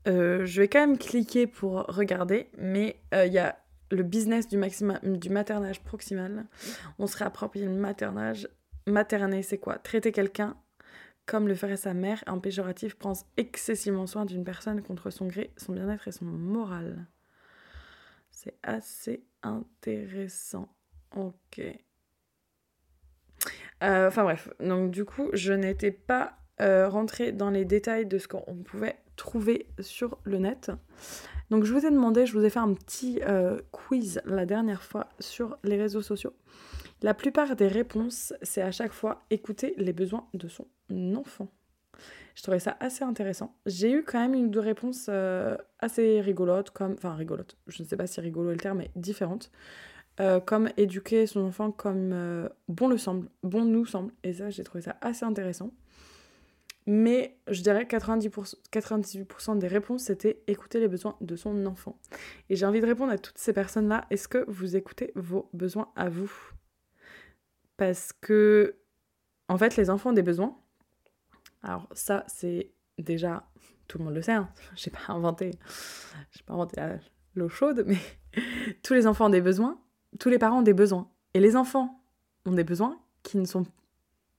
Euh, 0.09 0.45
je 0.45 0.63
vais 0.63 0.69
quand 0.69 0.81
même 0.81 0.99
cliquer 0.99 1.47
pour 1.47 1.85
regarder, 1.87 2.49
mais 2.59 3.01
euh, 3.15 3.27
il 3.27 3.33
y 3.33 3.39
a 3.39 3.57
le 3.91 4.03
business 4.03 4.49
du, 4.49 4.59
du 5.03 5.31
maternage 5.31 5.81
proximal. 5.81 6.47
On 6.99 7.07
se 7.07 7.17
réapproprie 7.17 7.63
le 7.63 7.71
maternage 7.71 8.49
Materner, 8.87 9.43
c'est 9.43 9.59
quoi? 9.59 9.79
Traiter 9.79 10.13
quelqu'un 10.13 10.57
comme 11.27 11.49
le 11.49 11.55
ferait 11.55 11.77
sa 11.77 11.95
mère, 11.95 12.23
en 12.27 12.41
péjoratif, 12.41 12.97
prend 12.97 13.13
excessivement 13.37 14.07
soin 14.07 14.25
d'une 14.25 14.45
personne 14.45 14.83
contre 14.83 15.11
son 15.11 15.27
gré, 15.27 15.53
son 15.57 15.73
bien-être 15.73 16.09
et 16.09 16.13
son 16.13 16.25
moral. 16.25 17.07
C'est 18.31 18.57
assez 18.63 19.25
intéressant. 19.43 20.69
Ok. 21.15 21.61
Euh, 23.83 24.09
enfin 24.09 24.23
bref, 24.23 24.49
donc 24.61 24.91
du 24.91 25.05
coup, 25.05 25.29
je 25.33 25.53
n'étais 25.53 25.91
pas 25.91 26.39
euh, 26.61 26.89
rentrée 26.89 27.33
dans 27.33 27.51
les 27.51 27.65
détails 27.65 28.07
de 28.07 28.19
ce 28.19 28.29
qu'on 28.29 28.63
pouvait 28.65 28.97
trouver 29.17 29.67
sur 29.81 30.19
le 30.25 30.39
net. 30.39 30.71
Donc 31.51 31.65
je 31.65 31.73
vous 31.73 31.85
ai 31.85 31.91
demandé, 31.91 32.25
je 32.25 32.33
vous 32.33 32.45
ai 32.45 32.51
fait 32.51 32.61
un 32.61 32.73
petit 32.73 33.21
euh, 33.23 33.61
quiz 33.73 34.23
la 34.25 34.47
dernière 34.47 34.83
fois 34.83 35.09
sur 35.19 35.59
les 35.65 35.77
réseaux 35.77 36.03
sociaux. 36.03 36.33
La 37.03 37.15
plupart 37.15 37.57
des 37.57 37.67
réponses, 37.67 38.33
c'est 38.43 38.63
à 38.63 38.71
chaque 38.71 38.93
fois 38.93 39.25
écouter 39.31 39.75
les 39.77 39.93
besoins 39.93 40.29
de 40.35 40.47
son 40.47 40.69
enfant. 41.17 41.49
Je 42.35 42.43
trouvais 42.43 42.59
ça 42.59 42.77
assez 42.81 43.05
intéressant. 43.05 43.55
J'ai 43.67 43.93
eu 43.93 44.03
quand 44.05 44.19
même 44.19 44.35
une 44.35 44.47
ou 44.47 44.51
deux 44.51 44.61
réponses 44.61 45.07
euh, 45.09 45.57
assez 45.79 46.21
rigolotes, 46.21 46.71
comme. 46.71 46.93
Enfin, 46.95 47.15
rigolotes, 47.15 47.57
je 47.67 47.83
ne 47.83 47.89
sais 47.89 47.97
pas 47.97 48.07
si 48.07 48.21
rigolo 48.21 48.51
est 48.51 48.55
le 48.55 48.61
terme, 48.61 48.79
mais 48.79 48.91
différentes. 48.97 49.51
Euh, 50.21 50.41
comme 50.41 50.69
éduquer 50.77 51.27
son 51.27 51.41
enfant 51.41 51.71
comme 51.71 52.13
euh, 52.13 52.47
bon 52.69 52.89
le 52.89 52.99
semble, 52.99 53.29
bon 53.43 53.65
nous 53.65 53.87
semble. 53.87 54.13
Et 54.23 54.35
ça, 54.35 54.51
j'ai 54.51 54.63
trouvé 54.63 54.83
ça 54.83 54.97
assez 55.01 55.25
intéressant. 55.25 55.73
Mais 56.87 57.39
je 57.49 57.63
dirais 57.63 57.87
que 57.87 57.97
90%, 57.97 58.57
98% 58.73 59.59
des 59.59 59.69
réponses, 59.69 60.03
c'était 60.03 60.43
écouter 60.49 60.81
les 60.81 60.89
besoins 60.89 61.17
de 61.21 61.37
son 61.37 61.65
enfant. 61.67 61.99
Et 62.51 62.57
j'ai 62.57 62.67
envie 62.67 62.81
de 62.81 62.87
répondre 62.87 63.13
à 63.13 63.19
toutes 63.19 63.39
ces 63.39 63.53
personnes-là. 63.53 64.05
Est-ce 64.11 64.27
que 64.27 64.45
vous 64.49 64.77
écoutez 64.77 65.13
vos 65.15 65.49
besoins 65.53 65.93
à 65.95 66.09
vous? 66.09 66.33
Parce 67.77 68.13
que, 68.13 68.77
en 69.49 69.57
fait, 69.59 69.77
les 69.77 69.91
enfants 69.91 70.11
ont 70.11 70.15
des 70.15 70.23
besoins. 70.23 70.59
Alors, 71.63 71.89
ça, 71.93 72.25
c'est 72.27 72.71
déjà, 72.99 73.45
tout 73.89 73.99
le 73.99 74.05
monde 74.05 74.15
le 74.15 74.23
sait, 74.23 74.33
hein. 74.33 74.49
j'ai 74.77 74.91
pas 74.91 75.13
inventé, 75.13 75.51
j'ai 76.33 76.43
pas 76.45 76.55
inventé 76.55 76.81
l'eau 77.35 77.49
chaude, 77.49 77.85
mais 77.87 77.99
tous 78.83 78.95
les 78.95 79.07
enfants 79.07 79.27
ont 79.27 79.31
des 79.31 79.41
besoins, 79.41 79.79
tous 80.19 80.29
les 80.29 80.39
parents 80.39 80.59
ont 80.59 80.63
des 80.63 80.75
besoins. 80.75 81.09
Et 81.35 81.41
les 81.41 81.57
enfants 81.57 82.03
ont 82.45 82.53
des 82.53 82.65
besoins 82.65 82.99
qui 83.23 83.39
ne 83.39 83.47
sont 83.47 83.65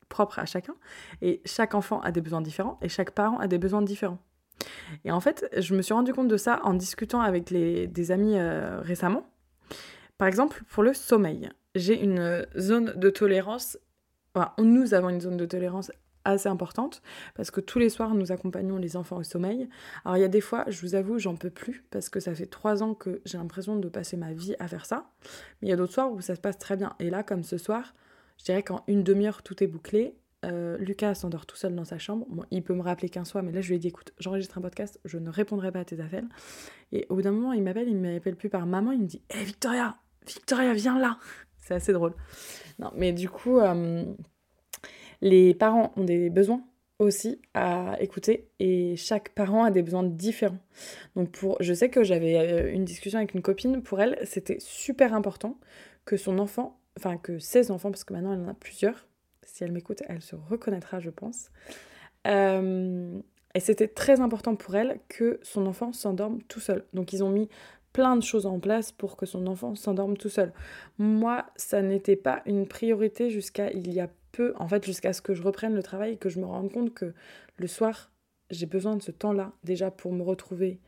propres 0.10 0.40
à 0.40 0.46
chacun. 0.46 0.76
Et 1.22 1.42
chaque 1.46 1.74
enfant 1.74 2.00
a 2.02 2.12
des 2.12 2.22
besoins 2.22 2.42
différents 2.42 2.78
et 2.82 2.90
chaque 2.90 3.12
parent 3.12 3.40
a 3.40 3.48
des 3.48 3.58
besoins 3.58 3.82
différents. 3.82 4.20
Et 5.04 5.12
en 5.12 5.20
fait, 5.20 5.50
je 5.58 5.74
me 5.74 5.82
suis 5.82 5.94
rendu 5.94 6.14
compte 6.14 6.28
de 6.28 6.38
ça 6.38 6.60
en 6.64 6.76
discutant 6.76 7.22
avec 7.22 7.50
les, 7.50 7.88
des 7.88 8.12
amis 8.12 8.38
euh, 8.38 8.80
récemment. 8.82 9.28
Par 10.20 10.28
exemple, 10.28 10.64
pour 10.70 10.84
le 10.84 10.94
sommeil 10.94 11.50
j'ai 11.76 12.02
une 12.02 12.46
zone 12.58 12.94
de 12.96 13.10
tolérance, 13.10 13.78
enfin, 14.34 14.54
nous 14.60 14.94
avons 14.94 15.10
une 15.10 15.22
zone 15.22 15.38
de 15.38 15.46
tolérance 15.46 15.92
assez 16.26 16.50
importante 16.50 17.02
parce 17.36 17.52
que 17.52 17.62
tous 17.62 17.80
les 17.80 17.90
soirs 17.90 18.14
nous 18.16 18.32
accompagnons 18.32 18.78
les 18.78 18.96
enfants 18.96 19.18
au 19.18 19.24
sommeil. 19.24 19.70
Alors 20.06 20.18
il 20.18 20.22
y 20.22 20.26
a 20.26 20.30
des 20.30 20.42
fois, 20.42 20.66
je 20.68 20.82
vous 20.82 20.96
avoue, 20.96 21.20
j'en 21.20 21.36
peux 21.36 21.50
plus 21.50 21.84
parce 21.92 22.10
que 22.10 22.20
ça 22.20 22.34
fait 22.34 22.46
trois 22.46 22.84
ans 22.84 22.94
que 22.94 23.22
j'ai 23.26 23.38
l'impression 23.38 23.76
de 23.78 23.90
passer 23.90 24.18
ma 24.18 24.34
vie 24.34 24.56
à 24.60 24.68
faire 24.68 24.86
ça. 24.86 25.12
Mais 25.62 25.68
il 25.68 25.70
y 25.70 25.74
a 25.74 25.76
d'autres 25.76 25.94
soirs 25.94 26.12
où 26.12 26.22
ça 26.22 26.36
se 26.36 26.42
passe 26.42 26.58
très 26.58 26.78
bien. 26.78 26.96
Et 27.00 27.10
là, 27.10 27.24
comme 27.24 27.44
ce 27.44 27.58
soir, 27.58 27.94
je 28.38 28.46
dirais 28.46 28.64
qu'en 28.64 28.84
une 28.88 29.04
demi-heure 29.04 29.44
tout 29.44 29.64
est 29.64 29.68
bouclé. 29.68 30.16
Euh, 30.46 30.78
Lucas 30.78 31.16
s'endort 31.16 31.46
tout 31.46 31.56
seul 31.56 31.74
dans 31.74 31.86
sa 31.86 31.98
chambre. 31.98 32.26
Il 32.52 32.64
peut 32.64 32.74
me 32.74 32.82
rappeler 32.82 33.10
qu'un 33.10 33.24
soir, 33.24 33.44
mais 33.44 33.52
là 33.52 33.62
je 33.62 33.70
lui 33.70 33.76
ai 33.76 33.80
dit 33.80 33.88
écoute, 33.88 34.14
j'enregistre 34.20 34.58
un 34.58 34.62
podcast, 34.62 35.00
je 35.06 35.18
ne 35.18 35.30
répondrai 35.30 35.72
pas 35.72 35.80
à 35.80 35.86
tes 35.86 36.02
appels. 36.02 36.28
Et 36.92 37.06
au 37.10 37.16
bout 37.16 37.22
d'un 37.22 37.32
moment, 37.32 37.54
il 37.54 37.64
m'appelle, 37.64 37.88
il 37.88 38.00
ne 38.00 38.14
m'appelle 38.14 38.36
plus 38.36 38.50
par 38.50 38.66
maman, 38.66 38.92
il 38.92 39.02
me 39.02 39.08
dit 39.08 39.22
Hé 39.30 39.38
hey, 39.38 39.46
Victoria, 39.46 39.96
Victoria, 40.28 40.74
viens 40.74 41.00
là 41.00 41.18
c'est 41.64 41.76
assez 41.76 41.94
drôle. 41.94 42.14
Non, 42.80 42.92
mais 42.96 43.14
du 43.14 43.30
coup, 43.30 43.60
euh, 43.60 44.04
les 45.24 45.54
parents 45.54 45.94
ont 45.96 46.04
des 46.04 46.30
besoins 46.30 46.62
aussi 47.00 47.42
à 47.54 47.98
écouter 48.02 48.50
et 48.60 48.96
chaque 48.98 49.30
parent 49.30 49.64
a 49.64 49.72
des 49.72 49.82
besoins 49.82 50.04
différents. 50.04 50.60
Donc 51.16 51.32
pour 51.32 51.58
je 51.62 51.74
sais 51.74 51.90
que 51.90 52.04
j'avais 52.04 52.38
euh, 52.38 52.74
une 52.74 52.84
discussion 52.84 53.18
avec 53.20 53.34
une 53.34 53.42
copine, 53.42 53.82
pour 53.82 54.02
elle, 54.02 54.20
c'était 54.26 54.58
super 54.60 55.14
important 55.14 55.58
que 56.06 56.18
son 56.18 56.40
enfant, 56.40 56.78
enfin 57.00 57.18
que 57.18 57.40
ses 57.40 57.72
enfants 57.72 57.90
parce 57.90 58.04
que 58.04 58.14
maintenant 58.14 58.34
elle 58.34 58.42
en 58.42 58.50
a 58.50 58.54
plusieurs. 58.54 59.08
Si 59.44 59.64
elle 59.64 59.72
m'écoute, 59.72 60.04
elle 60.08 60.22
se 60.22 60.36
reconnaîtra, 60.36 61.00
je 61.00 61.10
pense. 61.10 61.52
Euh, 62.28 63.18
et 63.56 63.60
c'était 63.60 63.88
très 63.88 64.20
important 64.20 64.56
pour 64.56 64.76
elle 64.76 65.00
que 65.08 65.40
son 65.42 65.66
enfant 65.68 65.94
s'endorme 65.94 66.42
tout 66.44 66.60
seul. 66.60 66.84
Donc 66.94 67.14
ils 67.14 67.24
ont 67.24 67.30
mis 67.30 67.48
plein 67.94 68.18
de 68.18 68.24
choses 68.24 68.46
en 68.46 68.60
place 68.60 68.92
pour 68.92 69.16
que 69.16 69.26
son 69.26 69.48
enfant 69.48 69.76
s'endorme 69.76 70.18
tout 70.18 70.30
seul. 70.30 70.52
Moi, 70.98 71.46
ça 71.56 71.82
n'était 71.82 72.16
pas 72.18 72.42
une 72.46 72.68
priorité 72.68 73.30
jusqu'à 73.30 73.72
il 73.72 73.94
y 73.94 74.02
a 74.02 74.10
peu, 74.34 74.54
en 74.58 74.68
fait, 74.68 74.86
jusqu'à 74.86 75.14
ce 75.14 75.22
que 75.22 75.34
je 75.34 75.42
reprenne 75.42 75.74
le 75.74 75.84
travail 75.84 76.14
et 76.14 76.18
que 76.18 76.28
je 76.28 76.40
me 76.40 76.46
rende 76.46 76.72
compte 76.72 76.94
que 76.94 77.14
le 77.56 77.68
soir, 77.68 78.12
j'ai 78.50 78.66
besoin 78.66 78.98
de 78.98 79.02
ce 79.02 79.12
temps-là 79.12 79.54
déjà 79.64 79.92
pour 79.92 80.12
me 80.12 80.24
retrouver 80.24 80.82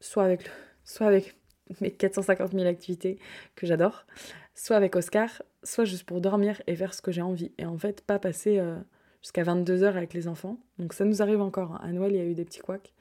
soit 0.00 0.24
avec, 0.24 0.50
soit 0.84 1.06
avec 1.06 1.36
mes 1.80 1.92
450 1.92 2.52
000 2.52 2.66
activités 2.66 3.18
que 3.54 3.66
j'adore, 3.66 4.06
soit 4.54 4.76
avec 4.76 4.96
Oscar, 4.96 5.42
soit 5.62 5.84
juste 5.84 6.04
pour 6.04 6.20
dormir 6.20 6.60
et 6.66 6.74
faire 6.74 6.94
ce 6.94 7.02
que 7.02 7.12
j'ai 7.12 7.22
envie. 7.22 7.52
Et 7.58 7.66
en 7.66 7.78
fait, 7.78 8.00
pas 8.00 8.18
passer 8.18 8.58
euh, 8.58 8.76
jusqu'à 9.22 9.44
22h 9.44 9.84
avec 9.84 10.12
les 10.14 10.26
enfants. 10.26 10.58
Donc 10.78 10.94
ça 10.94 11.04
nous 11.04 11.22
arrive 11.22 11.40
encore. 11.40 11.72
Hein. 11.72 11.80
À 11.82 11.92
Noël, 11.92 12.12
il 12.12 12.18
y 12.18 12.20
a 12.20 12.24
eu 12.24 12.34
des 12.34 12.44
petits 12.44 12.60
couacs 12.60 12.92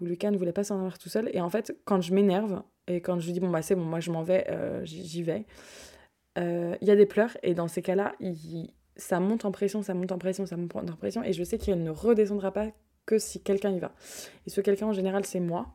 où 0.00 0.04
Lucas 0.04 0.30
ne 0.30 0.36
voulait 0.36 0.52
pas 0.52 0.64
s'endormir 0.64 0.98
tout 0.98 1.08
seul. 1.08 1.30
Et 1.32 1.40
en 1.40 1.48
fait, 1.48 1.76
quand 1.84 2.00
je 2.00 2.12
m'énerve 2.12 2.62
et 2.88 3.00
quand 3.00 3.20
je 3.20 3.30
dis 3.30 3.40
bon 3.40 3.50
bah 3.50 3.62
c'est 3.62 3.76
bon, 3.76 3.84
moi 3.84 4.00
je 4.00 4.10
m'en 4.10 4.24
vais, 4.24 4.46
euh, 4.50 4.84
j'y 4.84 5.22
vais, 5.22 5.46
euh, 6.38 6.76
il 6.80 6.88
y 6.88 6.90
a 6.90 6.96
des 6.96 7.06
pleurs 7.06 7.36
et 7.42 7.54
dans 7.54 7.68
ces 7.68 7.82
cas-là, 7.82 8.14
ça 8.96 9.20
monte 9.20 9.44
en 9.44 9.52
pression, 9.52 9.82
ça 9.82 9.94
monte 9.94 10.12
en 10.12 10.18
pression, 10.18 10.46
ça 10.46 10.56
monte 10.56 10.74
en 10.76 10.84
pression 10.96 11.22
et 11.22 11.32
je 11.32 11.44
sais 11.44 11.58
qu'il 11.58 11.82
ne 11.82 11.90
redescendra 11.90 12.52
pas 12.52 12.68
que 13.06 13.18
si 13.18 13.40
quelqu'un 13.40 13.70
y 13.70 13.78
va. 13.78 13.92
Et 14.46 14.50
ce 14.50 14.60
quelqu'un 14.60 14.86
en 14.86 14.92
général, 14.92 15.24
c'est 15.24 15.40
moi. 15.40 15.74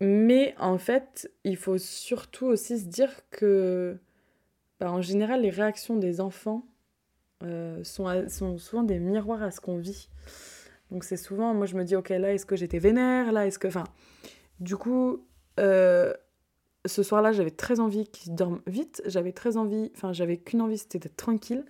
Mais 0.00 0.54
en 0.58 0.78
fait, 0.78 1.30
il 1.44 1.56
faut 1.56 1.78
surtout 1.78 2.46
aussi 2.46 2.78
se 2.78 2.86
dire 2.86 3.10
que, 3.30 3.98
bah, 4.80 4.90
en 4.90 5.00
général, 5.00 5.42
les 5.42 5.50
réactions 5.50 5.96
des 5.96 6.20
enfants 6.20 6.66
euh, 7.42 7.82
sont, 7.84 8.28
sont 8.28 8.58
souvent 8.58 8.82
des 8.82 8.98
miroirs 8.98 9.42
à 9.42 9.50
ce 9.50 9.60
qu'on 9.60 9.78
vit. 9.78 10.08
Donc 10.90 11.04
c'est 11.04 11.16
souvent, 11.16 11.54
moi 11.54 11.66
je 11.66 11.76
me 11.76 11.84
dis, 11.84 11.96
ok, 11.96 12.10
là, 12.10 12.32
est-ce 12.32 12.46
que 12.46 12.56
j'étais 12.56 12.78
vénère? 12.78 13.32
Là, 13.32 13.46
est-ce 13.46 13.58
que... 13.58 13.68
Enfin, 13.68 13.84
du 14.60 14.76
coup, 14.76 15.26
euh, 15.60 16.12
ce 16.86 17.02
soir-là, 17.02 17.32
j'avais 17.32 17.50
très 17.50 17.80
envie 17.80 18.06
qu'ils 18.06 18.34
dorment 18.34 18.60
vite. 18.66 19.02
J'avais 19.06 19.32
très 19.32 19.56
envie, 19.56 19.90
enfin, 19.94 20.12
j'avais 20.12 20.36
qu'une 20.36 20.60
envie, 20.60 20.78
c'était 20.78 20.98
d'être 20.98 21.16
tranquille. 21.16 21.64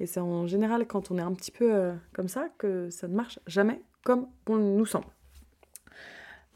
Et 0.00 0.06
c'est 0.06 0.20
en 0.20 0.46
général 0.46 0.86
quand 0.86 1.10
on 1.10 1.18
est 1.18 1.22
un 1.22 1.32
petit 1.32 1.50
peu 1.50 1.72
euh, 1.72 1.94
comme 2.12 2.28
ça 2.28 2.48
que 2.58 2.90
ça 2.90 3.08
ne 3.08 3.14
marche 3.14 3.38
jamais 3.46 3.80
comme 4.04 4.26
on 4.48 4.56
nous 4.56 4.86
semble. 4.86 5.06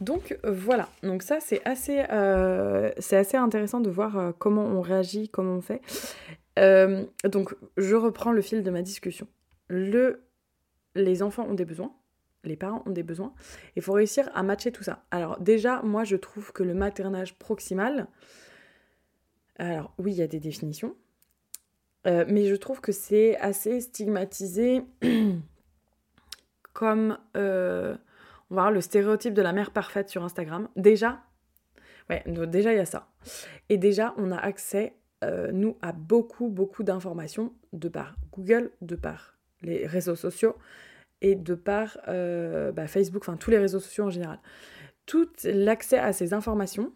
Donc 0.00 0.38
voilà, 0.45 0.88
donc 1.02 1.23
ça 1.23 1.40
c'est 1.40 1.64
assez, 1.66 2.04
euh, 2.11 2.90
assez 3.11 3.37
intéressant 3.37 3.80
de 3.80 3.90
voir 3.90 4.33
comment 4.38 4.64
on 4.64 4.80
réagit, 4.80 5.28
comment 5.28 5.54
on 5.54 5.61
fait. 5.61 5.80
donc 7.25 7.57
je 7.76 7.97
reprends 7.97 8.30
le 8.30 8.42
fil 8.42 8.62
de 8.62 8.71
ma 8.71 8.83
discussion. 8.83 9.26
Le, 9.68 10.23
les 10.95 11.23
enfants 11.23 11.47
ont 11.49 11.54
des 11.54 11.64
besoins, 11.64 11.92
les 12.45 12.57
parents 12.57 12.83
ont 12.87 12.90
des 12.90 13.02
besoins. 13.02 13.35
Il 13.76 13.83
faut 13.83 13.92
réussir 13.92 14.30
à 14.35 14.42
matcher 14.42 14.73
tout 14.73 14.83
ça. 14.83 15.04
Alors 15.11 15.40
déjà, 15.40 15.83
moi 15.83 16.04
je 16.04 16.16
trouve 16.16 16.52
que 16.52 16.62
le 16.62 16.75
maternage 16.75 17.38
proximal, 17.38 18.07
alors 19.57 19.92
oui, 19.99 20.12
il 20.12 20.18
y 20.18 20.23
a 20.23 20.26
des 20.28 20.40
définitions, 20.40 20.95
euh, 22.07 22.25
mais 22.28 22.47
je 22.47 22.55
trouve 22.55 22.81
que 22.81 22.93
c'est 22.93 23.37
assez 23.38 23.81
stigmatisé 23.81 24.83
comme, 26.73 27.19
euh, 27.37 27.97
on 28.50 28.55
va 28.55 28.62
voir, 28.62 28.71
le 28.71 28.81
stéréotype 28.81 29.35
de 29.35 29.43
la 29.43 29.52
mère 29.52 29.73
parfaite 29.73 30.09
sur 30.09 30.25
Instagram. 30.25 30.69
Déjà, 30.76 31.21
ouais, 32.09 32.23
déjà 32.26 32.73
il 32.73 32.76
y 32.76 32.81
a 32.81 32.87
ça. 32.87 33.09
Et 33.69 33.78
déjà, 33.78 34.14
on 34.17 34.31
a 34.31 34.37
accès, 34.37 34.95
euh, 35.25 35.50
nous, 35.52 35.76
à 35.83 35.93
beaucoup, 35.93 36.49
beaucoup 36.49 36.85
d'informations 36.85 37.52
de 37.73 37.88
par 37.88 38.14
Google, 38.33 38.71
de 38.81 38.95
par 38.95 39.37
les 39.62 39.87
réseaux 39.87 40.17
sociaux 40.17 40.57
et 41.21 41.35
de 41.35 41.57
par 41.57 41.99
bah, 42.07 42.87
Facebook, 42.87 43.23
enfin 43.23 43.37
tous 43.37 43.50
les 43.50 43.59
réseaux 43.59 43.81
sociaux 43.81 44.05
en 44.05 44.11
général. 44.11 44.38
Tout 45.05 45.28
l'accès 45.45 45.99
à 45.99 46.12
ces 46.12 46.33
informations, 46.33 46.93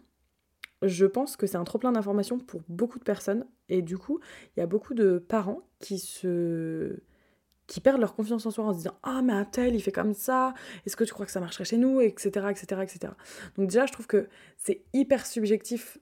je 0.81 1.05
pense 1.05 1.35
que 1.35 1.45
c'est 1.45 1.57
un 1.57 1.63
trop 1.65 1.77
plein 1.77 1.91
d'informations 1.91 2.39
pour 2.39 2.61
beaucoup 2.69 2.99
de 2.99 3.03
personnes 3.03 3.45
et 3.73 3.81
du 3.81 3.97
coup, 3.97 4.19
il 4.55 4.59
y 4.59 4.63
a 4.63 4.67
beaucoup 4.67 4.93
de 4.93 5.17
parents 5.17 5.61
qui 5.79 5.97
se 5.97 6.99
qui 7.65 7.79
perdent 7.79 8.01
leur 8.01 8.13
confiance 8.13 8.45
en 8.45 8.51
soi 8.51 8.65
en 8.65 8.73
se 8.73 8.77
disant 8.77 8.99
ah 9.03 9.21
mais 9.23 9.33
un 9.33 9.45
tel 9.45 9.73
il 9.73 9.81
fait 9.81 9.91
comme 9.91 10.13
ça 10.13 10.53
est-ce 10.85 10.95
que 10.95 11.05
tu 11.05 11.13
crois 11.13 11.25
que 11.25 11.31
ça 11.31 11.39
marcherait 11.39 11.65
chez 11.65 11.77
nous? 11.77 12.01
Etc 12.01 12.27
etc 12.49 12.81
etc 12.83 13.13
donc 13.57 13.69
déjà 13.69 13.85
je 13.85 13.93
trouve 13.93 14.05
que 14.05 14.27
c'est 14.57 14.83
hyper 14.93 15.25
subjectif 15.25 15.97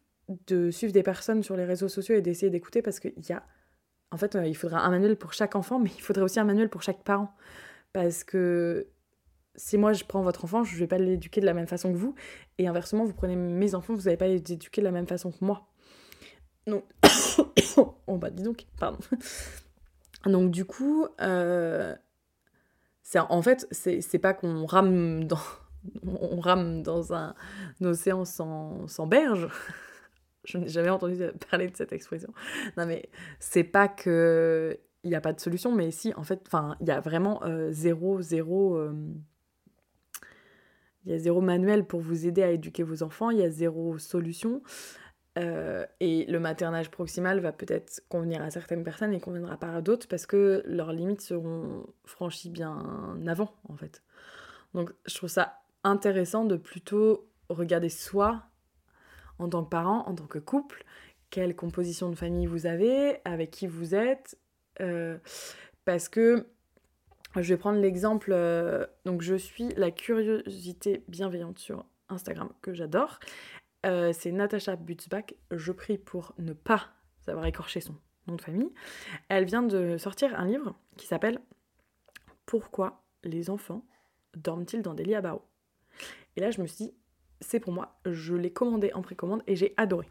de 0.47 0.71
suivre 0.71 0.91
des 0.91 1.03
personnes 1.03 1.43
sur 1.43 1.55
les 1.55 1.65
réseaux 1.65 1.87
sociaux 1.87 2.15
et 2.15 2.21
d'essayer 2.21 2.49
d'écouter 2.49 2.81
parce 2.81 2.99
qu'il 2.99 3.13
y 3.29 3.31
a 3.31 3.43
en 4.09 4.17
fait 4.17 4.35
euh, 4.35 4.47
il 4.47 4.55
faudra 4.55 4.79
un 4.79 4.89
manuel 4.89 5.15
pour 5.15 5.33
chaque 5.33 5.55
enfant 5.55 5.79
mais 5.83 5.91
il 5.95 6.01
faudrait 6.01 6.23
aussi 6.23 6.39
un 6.39 6.45
manuel 6.45 6.67
pour 6.67 6.81
chaque 6.81 7.03
parent 7.03 7.33
parce 7.93 8.23
que 8.23 8.87
si 9.55 9.77
moi 9.77 9.93
je 9.93 10.03
prends 10.03 10.21
votre 10.23 10.45
enfant, 10.45 10.63
je 10.63 10.75
vais 10.77 10.87
pas 10.87 10.97
l'éduquer 10.97 11.41
de 11.41 11.45
la 11.45 11.53
même 11.53 11.67
façon 11.67 11.91
que 11.91 11.97
vous. 11.97 12.15
Et 12.57 12.67
inversement, 12.67 13.03
vous 13.03 13.13
prenez 13.13 13.35
mes 13.35 13.75
enfants, 13.75 13.93
vous 13.93 14.03
n'allez 14.03 14.15
pas 14.15 14.27
les 14.27 14.37
éduquer 14.37 14.79
de 14.81 14.85
la 14.85 14.91
même 14.91 15.07
façon 15.07 15.29
que 15.29 15.43
moi. 15.43 15.70
Donc, 16.67 16.83
oh 17.77 18.17
bah 18.17 18.29
dis 18.29 18.43
donc, 18.43 18.65
pardon. 18.79 18.99
Donc 20.25 20.51
du 20.51 20.65
coup, 20.65 21.07
euh, 21.19 21.95
en 23.15 23.41
fait, 23.41 23.67
c'est 23.71 24.19
pas 24.19 24.33
qu'on 24.33 24.65
rame 24.65 25.25
dans, 25.25 25.39
on 26.03 26.39
rame 26.39 26.83
un, 26.87 27.35
océan 27.81 28.25
sans, 28.25 28.87
sans 28.87 29.07
berge. 29.07 29.47
Je 30.43 30.57
n'ai 30.57 30.67
jamais 30.67 30.89
entendu 30.89 31.19
parler 31.51 31.67
de 31.67 31.77
cette 31.77 31.93
expression. 31.93 32.33
Non 32.75 32.87
mais 32.87 33.09
c'est 33.39 33.63
pas 33.63 33.87
que 33.87 34.79
il 35.03 35.09
n'y 35.09 35.15
a 35.15 35.21
pas 35.21 35.33
de 35.33 35.39
solution, 35.39 35.71
mais 35.71 35.91
si, 35.91 36.13
en 36.15 36.23
fait, 36.23 36.47
il 36.79 36.87
y 36.87 36.91
a 36.91 36.99
vraiment 36.99 37.43
euh, 37.43 37.71
zéro, 37.71 38.21
zéro. 38.21 38.75
Euh, 38.75 38.93
y 41.05 41.13
a 41.13 41.17
zéro 41.17 41.41
manuel 41.41 41.85
pour 41.85 41.99
vous 41.99 42.27
aider 42.27 42.43
à 42.43 42.51
éduquer 42.51 42.83
vos 42.83 43.01
enfants, 43.01 43.31
il 43.31 43.39
y 43.39 43.43
a 43.43 43.49
zéro 43.49 43.97
solution. 43.97 44.61
Euh, 45.37 45.85
et 46.01 46.25
le 46.25 46.39
maternage 46.39 46.91
proximal 46.91 47.39
va 47.39 47.53
peut-être 47.53 48.03
convenir 48.09 48.41
à 48.41 48.51
certaines 48.51 48.83
personnes 48.83 49.13
et 49.13 49.21
conviendra 49.21 49.57
pas 49.57 49.73
à 49.75 49.81
d'autres 49.81 50.07
parce 50.09 50.25
que 50.25 50.61
leurs 50.65 50.91
limites 50.91 51.21
seront 51.21 51.85
franchies 52.05 52.49
bien 52.49 53.17
avant, 53.27 53.53
en 53.69 53.75
fait. 53.75 54.03
Donc, 54.73 54.91
je 55.05 55.15
trouve 55.15 55.29
ça 55.29 55.61
intéressant 55.83 56.45
de 56.45 56.57
plutôt 56.57 57.29
regarder 57.49 57.89
soi 57.89 58.43
en 59.39 59.49
tant 59.49 59.63
que 59.63 59.69
parent, 59.69 60.07
en 60.07 60.15
tant 60.15 60.27
que 60.27 60.39
couple, 60.39 60.85
quelle 61.29 61.55
composition 61.55 62.09
de 62.09 62.15
famille 62.15 62.45
vous 62.45 62.65
avez, 62.65 63.19
avec 63.25 63.51
qui 63.51 63.67
vous 63.67 63.95
êtes, 63.95 64.37
euh, 64.81 65.17
parce 65.85 66.09
que 66.09 66.47
je 67.35 67.53
vais 67.53 67.57
prendre 67.57 67.79
l'exemple, 67.79 68.31
euh, 68.33 68.85
donc 69.05 69.21
je 69.21 69.35
suis 69.35 69.69
la 69.75 69.91
curiosité 69.91 71.03
bienveillante 71.07 71.57
sur 71.57 71.85
Instagram 72.09 72.49
que 72.61 72.73
j'adore. 72.73 73.19
Euh, 73.85 74.13
c'est 74.13 74.31
Natacha 74.31 74.75
Butzbach, 74.75 75.33
je 75.49 75.71
prie 75.71 75.97
pour 75.97 76.33
ne 76.37 76.53
pas 76.53 76.89
avoir 77.27 77.45
écorché 77.45 77.81
son 77.81 77.95
nom 78.27 78.35
de 78.35 78.41
famille. 78.41 78.71
Elle 79.29 79.45
vient 79.45 79.63
de 79.63 79.97
sortir 79.97 80.39
un 80.39 80.45
livre 80.45 80.75
qui 80.97 81.07
s'appelle 81.07 81.39
Pourquoi 82.45 83.03
les 83.23 83.49
enfants 83.49 83.85
dorment-ils 84.35 84.81
dans 84.81 84.93
des 84.93 85.03
lits 85.03 85.15
à 85.15 85.21
barreaux? 85.21 85.45
Et 86.35 86.41
là 86.41 86.51
je 86.51 86.61
me 86.61 86.67
suis 86.67 86.85
dit, 86.85 86.93
c'est 87.41 87.59
pour 87.59 87.73
moi, 87.73 87.99
je 88.05 88.35
l'ai 88.35 88.53
commandé 88.53 88.91
en 88.93 89.01
précommande 89.01 89.41
et 89.47 89.55
j'ai 89.55 89.73
adoré. 89.77 90.07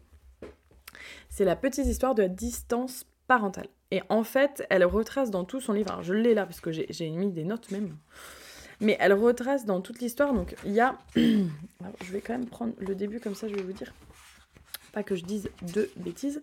C'est 1.29 1.45
la 1.45 1.55
petite 1.55 1.85
histoire 1.85 2.13
de 2.13 2.23
la 2.23 2.27
distance 2.27 3.05
parentale. 3.27 3.67
Et 3.91 4.01
en 4.09 4.23
fait, 4.23 4.65
elle 4.69 4.83
retrace 4.83 5.31
dans 5.31 5.45
tout 5.45 5.61
son 5.61 5.73
livre, 5.73 5.91
alors 5.91 6.03
je 6.03 6.13
l'ai 6.13 6.33
là 6.33 6.45
parce 6.45 6.59
que 6.59 6.71
j'ai 6.71 7.09
mis 7.09 7.31
des 7.31 7.43
notes 7.43 7.71
même, 7.71 7.97
mais 8.81 8.97
elle 8.99 9.13
retrace 9.13 9.65
dans 9.65 9.79
toute 9.79 10.01
l'histoire, 10.01 10.33
donc 10.33 10.55
il 10.65 10.73
y 10.73 10.81
a, 10.81 10.97
je 11.15 12.11
vais 12.11 12.19
quand 12.19 12.33
même 12.33 12.47
prendre 12.47 12.73
le 12.79 12.95
début 12.95 13.19
comme 13.19 13.35
ça, 13.35 13.47
je 13.47 13.55
vais 13.55 13.61
vous 13.61 13.73
dire, 13.73 13.93
pas 14.91 15.03
que 15.03 15.15
je 15.15 15.23
dise 15.23 15.49
de 15.73 15.89
bêtises, 15.95 16.41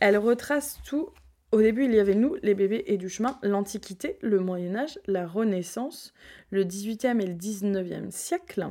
elle 0.00 0.16
retrace 0.16 0.80
tout, 0.84 1.10
au 1.52 1.60
début 1.60 1.84
il 1.84 1.94
y 1.94 2.00
avait 2.00 2.14
nous, 2.14 2.36
les 2.42 2.54
bébés 2.54 2.82
et 2.86 2.96
du 2.96 3.08
chemin, 3.08 3.38
l'Antiquité, 3.42 4.18
le 4.22 4.40
Moyen 4.40 4.74
Âge, 4.74 4.98
la 5.06 5.26
Renaissance, 5.26 6.12
le 6.50 6.64
18e 6.64 7.20
et 7.20 7.26
le 7.26 7.34
19e 7.34 8.10
siècle, 8.10 8.68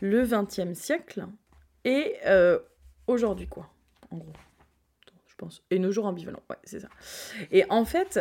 le 0.00 0.24
20e 0.24 0.74
siècle, 0.74 1.26
et 1.84 2.16
euh, 2.26 2.58
aujourd'hui 3.06 3.48
quoi, 3.48 3.70
en 4.10 4.18
gros 4.18 4.32
Et 5.70 5.78
nos 5.78 5.92
jours 5.92 6.06
ambivalents, 6.06 6.42
ouais, 6.50 6.56
c'est 6.64 6.80
ça. 6.80 6.88
Et 7.50 7.64
en 7.68 7.84
fait, 7.84 8.20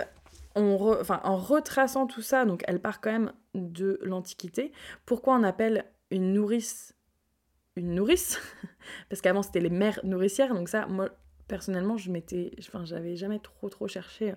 on 0.55 0.77
en 1.09 1.37
retraçant 1.37 2.07
tout 2.07 2.21
ça, 2.21 2.45
donc 2.45 2.63
elle 2.67 2.79
part 2.79 3.01
quand 3.01 3.11
même 3.11 3.31
de 3.53 3.99
l'Antiquité. 4.03 4.71
Pourquoi 5.05 5.35
on 5.35 5.43
appelle 5.43 5.85
une 6.11 6.33
nourrice 6.33 6.95
une 7.75 7.95
nourrice? 7.95 8.39
Parce 9.09 9.21
qu'avant, 9.21 9.41
c'était 9.41 9.59
les 9.59 9.69
mères 9.69 9.99
nourricières. 10.03 10.53
Donc 10.53 10.69
ça, 10.69 10.85
moi, 10.87 11.09
personnellement, 11.47 11.97
je 11.97 12.11
m'étais, 12.11 12.51
enfin, 12.59 12.85
j'avais 12.85 13.15
jamais 13.15 13.39
trop 13.39 13.69
trop 13.69 13.87
cherché 13.87 14.33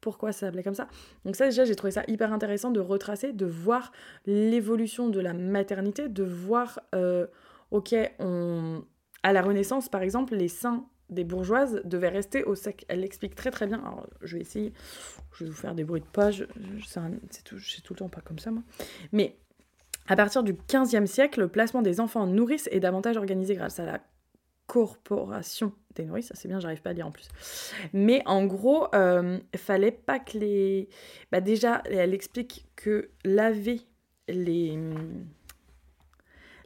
pourquoi 0.00 0.32
ça 0.32 0.40
s'appelait 0.40 0.62
comme 0.62 0.74
ça. 0.74 0.88
Donc 1.24 1.34
ça 1.36 1.46
déjà, 1.46 1.64
j'ai 1.64 1.74
trouvé 1.74 1.90
ça 1.90 2.02
hyper 2.08 2.32
intéressant 2.32 2.70
de 2.70 2.80
retracer, 2.80 3.32
de 3.32 3.46
voir 3.46 3.90
l'évolution 4.26 5.08
de 5.08 5.20
la 5.20 5.32
maternité, 5.32 6.08
de 6.08 6.22
voir, 6.22 6.80
euh, 6.94 7.26
ok, 7.70 7.94
à 9.22 9.32
la 9.32 9.42
Renaissance 9.42 9.88
par 9.88 10.02
exemple, 10.02 10.34
les 10.34 10.48
seins 10.48 10.84
des 11.10 11.24
bourgeoises 11.24 11.80
devaient 11.84 12.08
rester 12.08 12.44
au 12.44 12.54
sec. 12.54 12.84
Elle 12.88 13.00
l'explique 13.00 13.34
très 13.34 13.50
très 13.50 13.66
bien. 13.66 13.78
Alors, 13.78 14.06
je 14.22 14.36
vais 14.36 14.42
essayer, 14.42 14.72
je 15.32 15.44
vais 15.44 15.50
vous 15.50 15.56
faire 15.56 15.74
des 15.74 15.84
bruits 15.84 16.00
de 16.00 16.06
page, 16.06 16.46
c'est 17.30 17.42
tout, 17.42 17.56
le 17.56 17.96
temps 17.96 18.08
pas 18.08 18.20
comme 18.20 18.38
ça 18.38 18.50
moi. 18.50 18.62
Mais 19.12 19.36
à 20.06 20.16
partir 20.16 20.42
du 20.42 20.54
15e 20.54 21.06
siècle, 21.06 21.40
le 21.40 21.48
placement 21.48 21.82
des 21.82 22.00
enfants 22.00 22.22
en 22.22 22.26
nourrice 22.26 22.68
est 22.72 22.80
davantage 22.80 23.16
organisé 23.16 23.54
grâce 23.54 23.80
à 23.80 23.84
la 23.84 24.00
corporation 24.66 25.72
des 25.94 26.04
nourrices, 26.04 26.32
c'est 26.34 26.48
bien, 26.48 26.58
j'arrive 26.58 26.80
pas 26.80 26.90
à 26.90 26.92
lire 26.92 27.06
en 27.06 27.10
plus. 27.10 27.28
Mais 27.92 28.22
en 28.26 28.46
gros, 28.46 28.88
euh, 28.94 29.38
fallait 29.56 29.92
pas 29.92 30.18
que 30.18 30.38
les... 30.38 30.88
Bah 31.30 31.40
déjà, 31.40 31.82
elle 31.84 32.14
explique 32.14 32.66
que 32.76 33.10
laver 33.24 33.82
les... 34.28 34.78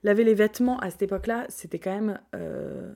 Laver 0.05 0.23
les 0.23 0.35
vêtements 0.35 0.79
à 0.79 0.91
cette 0.91 1.03
époque-là, 1.03 1.47
c'était 1.49 1.81
quand 1.81 1.95
même 1.95 2.21
euh, 2.35 2.95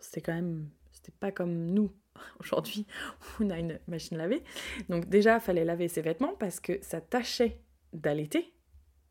C'était 0.00 0.20
quand 0.20 0.34
même... 0.34 0.68
C'était 0.92 1.12
pas 1.18 1.32
comme 1.32 1.66
nous, 1.66 1.92
aujourd'hui, 2.40 2.86
où 3.20 3.44
on 3.44 3.50
a 3.50 3.58
une 3.58 3.78
machine 3.86 4.16
à 4.18 4.22
laver. 4.22 4.42
Donc 4.88 5.08
déjà, 5.08 5.40
fallait 5.40 5.64
laver 5.64 5.88
ses 5.88 6.02
vêtements 6.02 6.34
parce 6.38 6.60
que 6.60 6.78
ça 6.82 7.00
tâchait 7.00 7.60
d'allaiter. 7.92 8.52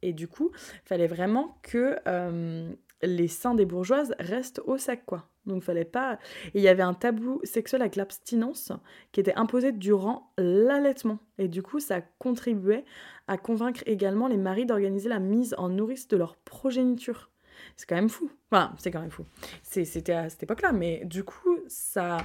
Et 0.02 0.14
du 0.14 0.28
coup, 0.28 0.52
fallait 0.86 1.08
vraiment 1.08 1.60
que... 1.64 1.98
Euh, 2.08 2.74
les 3.02 3.28
seins 3.28 3.56
des 3.56 3.66
bourgeoises 3.66 4.14
restent 4.20 4.62
au 4.66 4.78
sec, 4.78 5.04
quoi. 5.06 5.30
Donc 5.46 5.64
fallait 5.64 5.86
pas. 5.86 6.20
Il 6.54 6.62
y 6.62 6.68
avait 6.68 6.84
un 6.84 6.94
tabou 6.94 7.40
sexuel 7.44 7.82
avec 7.82 7.96
l'abstinence 7.96 8.72
qui 9.12 9.20
était 9.20 9.36
imposé 9.36 9.72
durant 9.72 10.34
l'allaitement. 10.38 11.20
Et 11.38 11.48
du 11.48 11.64
coup, 11.64 11.80
ça 11.80 12.02
contribuait 12.02 12.86
à 13.28 13.38
convaincre 13.38 13.82
également 13.86 14.28
les 14.28 14.38
maris 14.38 14.66
d'organiser 14.66 15.10
la 15.10 15.20
mise 15.20 15.56
en 15.58 15.70
nourrice 15.70 16.08
de 16.08 16.18
leur 16.18 16.36
progéniture. 16.36 17.32
C'est 17.80 17.86
quand 17.86 17.96
même 17.96 18.10
fou. 18.10 18.30
Enfin, 18.52 18.74
c'est 18.78 18.92
quand 18.92 19.00
même 19.00 19.10
fou. 19.10 19.24
C'était 19.64 20.12
à 20.12 20.30
cette 20.30 20.44
époque-là, 20.44 20.74
mais 20.74 21.02
du 21.06 21.24
coup, 21.24 21.60
ça, 21.70 22.18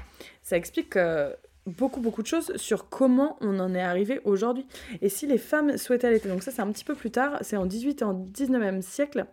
ça 0.43 0.57
explique 0.57 0.97
euh, 0.97 1.33
beaucoup, 1.65 2.01
beaucoup 2.01 2.23
de 2.23 2.27
choses 2.27 2.57
sur 2.57 2.89
comment 2.89 3.37
on 3.41 3.61
en 3.61 3.73
est 3.73 3.81
arrivé 3.81 4.21
aujourd'hui. 4.25 4.67
Et 5.01 5.09
si 5.09 5.29
les 5.29 5.39
femmes 5.39 5.77
souhaitaient 5.77 6.09
allaiter, 6.09 6.29
donc 6.29 6.43
ça, 6.43 6.51
c'est 6.51 6.61
un 6.61 6.73
petit 6.73 6.83
peu 6.83 6.97
plus 6.97 7.13
tard, 7.13 7.39
c'est 7.43 7.57
en 7.57 7.67
18 7.67 8.03
et 8.03 8.05
en 8.05 8.15
19e 8.15 8.83
siècle. 8.83 9.27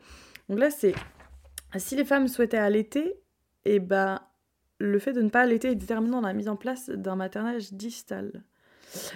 Donc 0.47 0.59
là, 0.59 0.69
c'est 0.69 0.93
si 1.77 1.95
les 1.95 2.05
femmes 2.05 2.27
souhaitaient 2.27 2.55
allaiter, 2.55 3.19
et 3.65 3.77
eh 3.77 3.79
ben, 3.79 4.21
le 4.77 4.99
fait 4.99 5.13
de 5.13 5.23
ne 5.23 5.29
pas 5.29 5.41
allaiter 5.41 5.69
est 5.69 5.75
déterminant 5.75 6.21
dans 6.21 6.27
la 6.27 6.33
mise 6.35 6.49
en 6.49 6.55
place 6.55 6.91
d'un 6.91 7.15
maternage 7.15 7.73
distal. 7.73 8.43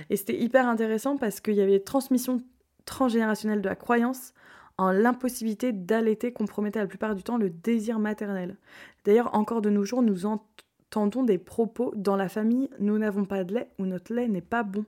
Et 0.10 0.16
c'était 0.16 0.40
hyper 0.42 0.68
intéressant 0.68 1.18
parce 1.18 1.40
qu'il 1.40 1.54
y 1.54 1.62
avait 1.62 1.82
transmission 1.82 2.42
transgénérationnelle 2.86 3.62
de 3.62 3.70
la 3.70 3.76
croyance 3.76 4.34
en 4.78 4.92
l'impossibilité 4.92 5.72
d'allaiter 5.72 6.32
compromettait 6.32 6.80
la 6.80 6.88
plupart 6.88 7.16
du 7.16 7.24
temps 7.24 7.38
le 7.38 7.50
désir 7.50 8.00
maternel. 8.00 8.58
D'ailleurs, 9.06 9.34
encore 9.36 9.62
de 9.62 9.70
nos 9.70 9.86
jours, 9.86 10.02
nous 10.02 10.26
entendons 10.26 11.24
des 11.24 11.38
propos 11.38 11.94
dans 11.96 12.16
la 12.16 12.30
famille 12.30 12.70
nous 12.80 12.98
n'avons 12.98 13.26
pas 13.26 13.44
de 13.44 13.54
lait 13.54 13.70
ou 13.80 13.86
notre 13.86 14.14
lait 14.14 14.28
n'est 14.28 14.42
pas 14.42 14.64
bon. 14.64 14.86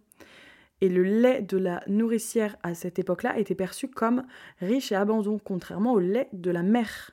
Et 0.81 0.89
le 0.89 1.03
lait 1.03 1.41
de 1.41 1.57
la 1.57 1.83
nourricière 1.87 2.55
à 2.63 2.75
cette 2.75 2.99
époque-là 2.99 3.39
était 3.39 3.55
perçu 3.55 3.87
comme 3.87 4.23
riche 4.59 4.91
et 4.91 4.95
abandon, 4.95 5.39
contrairement 5.39 5.93
au 5.93 5.99
lait 5.99 6.29
de 6.33 6.51
la 6.51 6.61
mère 6.61 7.11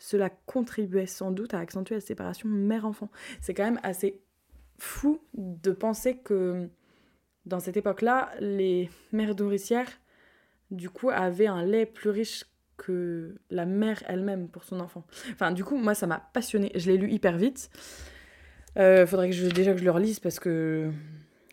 cela 0.00 0.30
contribuait 0.30 1.06
sans 1.06 1.30
doute 1.30 1.54
à 1.54 1.58
accentuer 1.58 1.94
la 1.94 2.00
séparation 2.00 2.48
mère-enfant. 2.48 3.10
C'est 3.40 3.54
quand 3.54 3.64
même 3.64 3.80
assez 3.82 4.22
fou 4.78 5.20
de 5.34 5.70
penser 5.70 6.16
que 6.16 6.68
dans 7.44 7.60
cette 7.60 7.76
époque-là, 7.76 8.30
les 8.40 8.90
mères 9.12 9.34
nourricières, 9.36 9.99
du 10.70 10.90
coup, 10.90 11.10
avaient 11.10 11.46
un 11.46 11.64
lait 11.64 11.86
plus 11.86 12.10
riche 12.10 12.44
que 12.76 13.34
la 13.50 13.66
mère 13.66 14.02
elle-même 14.08 14.48
pour 14.48 14.64
son 14.64 14.80
enfant. 14.80 15.04
Enfin, 15.32 15.52
du 15.52 15.64
coup, 15.64 15.76
moi, 15.76 15.94
ça 15.94 16.06
m'a 16.06 16.18
passionné. 16.32 16.72
Je 16.74 16.90
l'ai 16.90 16.96
lu 16.96 17.10
hyper 17.10 17.36
vite. 17.36 17.70
Euh, 18.78 19.06
faudrait 19.06 19.28
que 19.28 19.34
je, 19.34 19.48
déjà 19.48 19.72
que 19.72 19.78
je 19.78 19.84
le 19.84 19.90
relise 19.90 20.20
parce 20.20 20.38
que, 20.38 20.90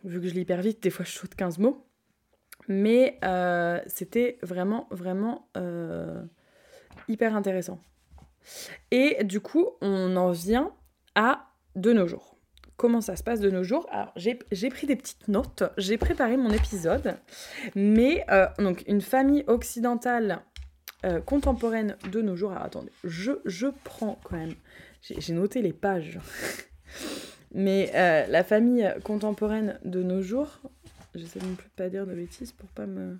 vu 0.04 0.22
que 0.22 0.28
je 0.28 0.34
lis 0.34 0.42
hyper 0.42 0.62
vite, 0.62 0.82
des 0.84 0.90
fois 0.90 1.04
je 1.04 1.12
saute 1.12 1.36
15 1.36 1.58
mots. 1.58 1.86
Mais 2.68 3.18
euh, 3.24 3.80
c'était 3.88 4.38
vraiment, 4.42 4.88
vraiment 4.92 5.50
euh, 5.58 6.24
hyper 7.08 7.36
intéressant. 7.36 7.82
Et 8.92 9.24
du 9.24 9.40
coup, 9.40 9.72
on 9.82 10.16
en 10.16 10.32
vient 10.32 10.74
à 11.16 11.48
de 11.76 11.92
nos 11.94 12.08
jours. 12.08 12.37
Comment 12.78 13.02
ça 13.02 13.16
se 13.16 13.24
passe 13.24 13.40
de 13.40 13.50
nos 13.50 13.64
jours 13.64 13.88
Alors, 13.92 14.14
j'ai 14.16 14.70
pris 14.70 14.86
des 14.86 14.96
petites 14.96 15.28
notes, 15.28 15.64
j'ai 15.78 15.98
préparé 15.98 16.38
mon 16.38 16.52
épisode, 16.52 17.16
mais 17.76 18.24
euh, 18.30 18.46
donc 18.60 18.84
une 18.86 19.02
famille 19.02 19.44
occidentale 19.48 20.44
euh, 21.04 21.20
contemporaine 21.20 21.98
de 22.12 22.22
nos 22.22 22.36
jours. 22.36 22.52
Alors, 22.52 22.66
attendez, 22.66 22.92
je, 23.04 23.68
prends 23.84 24.20
quand 24.24 24.38
même, 24.38 24.54
j'ai 25.02 25.34
noté 25.34 25.64
les 25.64 25.74
pages, 25.74 26.20
mais 27.52 27.92
euh, 27.96 28.28
la 28.28 28.44
famille 28.44 28.94
contemporaine 29.04 29.80
de 29.84 30.04
nos 30.04 30.22
jours, 30.22 30.60
j'essaie 31.16 31.40
non 31.40 31.56
plus 31.56 31.70
de 31.70 31.74
pas 31.74 31.90
dire 31.90 32.06
de 32.06 32.14
bêtises 32.14 32.52
pour 32.52 32.70
pas 32.70 32.86
me. 32.86 33.18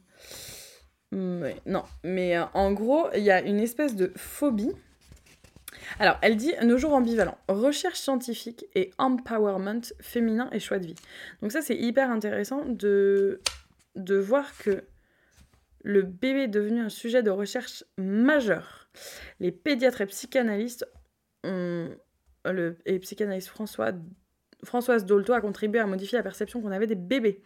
Non, 1.12 1.84
mais 2.04 2.38
en 2.54 2.74
gros, 2.74 3.08
il 3.16 3.24
y 3.24 3.32
a 3.32 3.42
une 3.42 3.60
espèce 3.60 3.96
de 3.96 4.12
phobie 4.18 4.74
alors, 6.00 6.18
elle 6.22 6.36
dit 6.36 6.54
nos 6.64 6.78
jours 6.78 6.94
ambivalents, 6.94 7.38
recherche 7.48 8.00
scientifique 8.00 8.66
et 8.76 8.92
empowerment 8.98 9.82
féminin 10.00 10.50
et 10.52 10.60
choix 10.60 10.80
de 10.80 10.88
vie. 10.88 10.96
Donc 11.42 11.52
ça, 11.52 11.62
c'est 11.62 11.76
hyper 11.76 12.12
intéressant 12.12 12.64
de, 12.66 13.40
voir 13.96 14.58
que 14.58 14.84
le 15.84 16.02
bébé 16.02 16.44
est 16.44 16.48
devenu 16.48 16.82
un 16.82 16.90
sujet 16.90 17.24
de 17.24 17.30
recherche 17.30 17.84
majeur. 17.98 18.90
Les 19.40 19.52
pédiatres 19.52 20.02
et 20.02 20.06
psychanalystes 20.08 20.86
ont, 21.44 21.90
le, 22.46 22.78
et 22.86 23.00
psychanalyste 23.00 23.50
François 23.50 23.92
Françoise 24.64 25.06
Dolto 25.06 25.34
a 25.34 25.42
contribué 25.42 25.80
à 25.80 25.86
modifier 25.86 26.18
la 26.18 26.24
perception 26.24 26.62
qu'on 26.62 26.72
avait 26.72 26.88
des 26.88 26.96
bébés, 26.96 27.44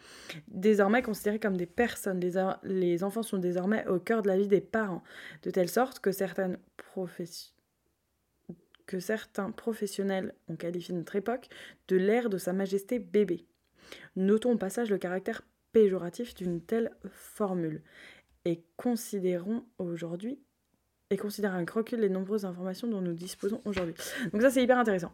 désormais 0.48 1.02
considérés 1.02 1.40
comme 1.40 1.58
des 1.58 1.66
personnes. 1.66 2.22
Les, 2.22 2.40
les, 2.64 3.04
enfants 3.04 3.22
sont 3.22 3.38
désormais 3.38 3.86
au 3.88 4.00
cœur 4.00 4.22
de 4.22 4.30
la 4.30 4.38
vie 4.38 4.48
des 4.48 4.62
parents, 4.62 5.04
de 5.44 5.52
telle 5.52 5.68
sorte 5.68 6.00
que 6.00 6.14
certaines 6.14 6.58
professions 6.78 7.54
que 8.92 9.00
certains 9.00 9.52
professionnels 9.52 10.34
ont 10.50 10.58
qualifié 10.58 10.94
notre 10.94 11.16
époque 11.16 11.48
de 11.88 11.96
l'ère 11.96 12.30
de 12.30 12.38
Sa 12.38 12.52
Majesté 12.52 13.00
bébé. 13.00 13.46
Notons 14.18 14.52
au 14.52 14.58
passage 14.58 14.90
le 14.90 14.98
caractère 14.98 15.44
péjoratif 15.72 16.36
d'une 16.36 16.60
telle 16.60 16.92
formule 17.10 17.84
et 18.44 18.66
considérons 18.76 19.64
aujourd'hui 19.78 20.42
et 21.10 21.16
considérons 21.16 21.56
avec 21.56 21.70
recul 21.70 22.02
les 22.02 22.10
nombreuses 22.10 22.44
informations 22.44 22.90
dont 22.90 23.00
nous 23.00 23.14
disposons 23.14 23.62
aujourd'hui. 23.64 23.96
Donc 24.34 24.42
ça 24.42 24.50
c'est 24.50 24.62
hyper 24.62 24.78
intéressant. 24.78 25.14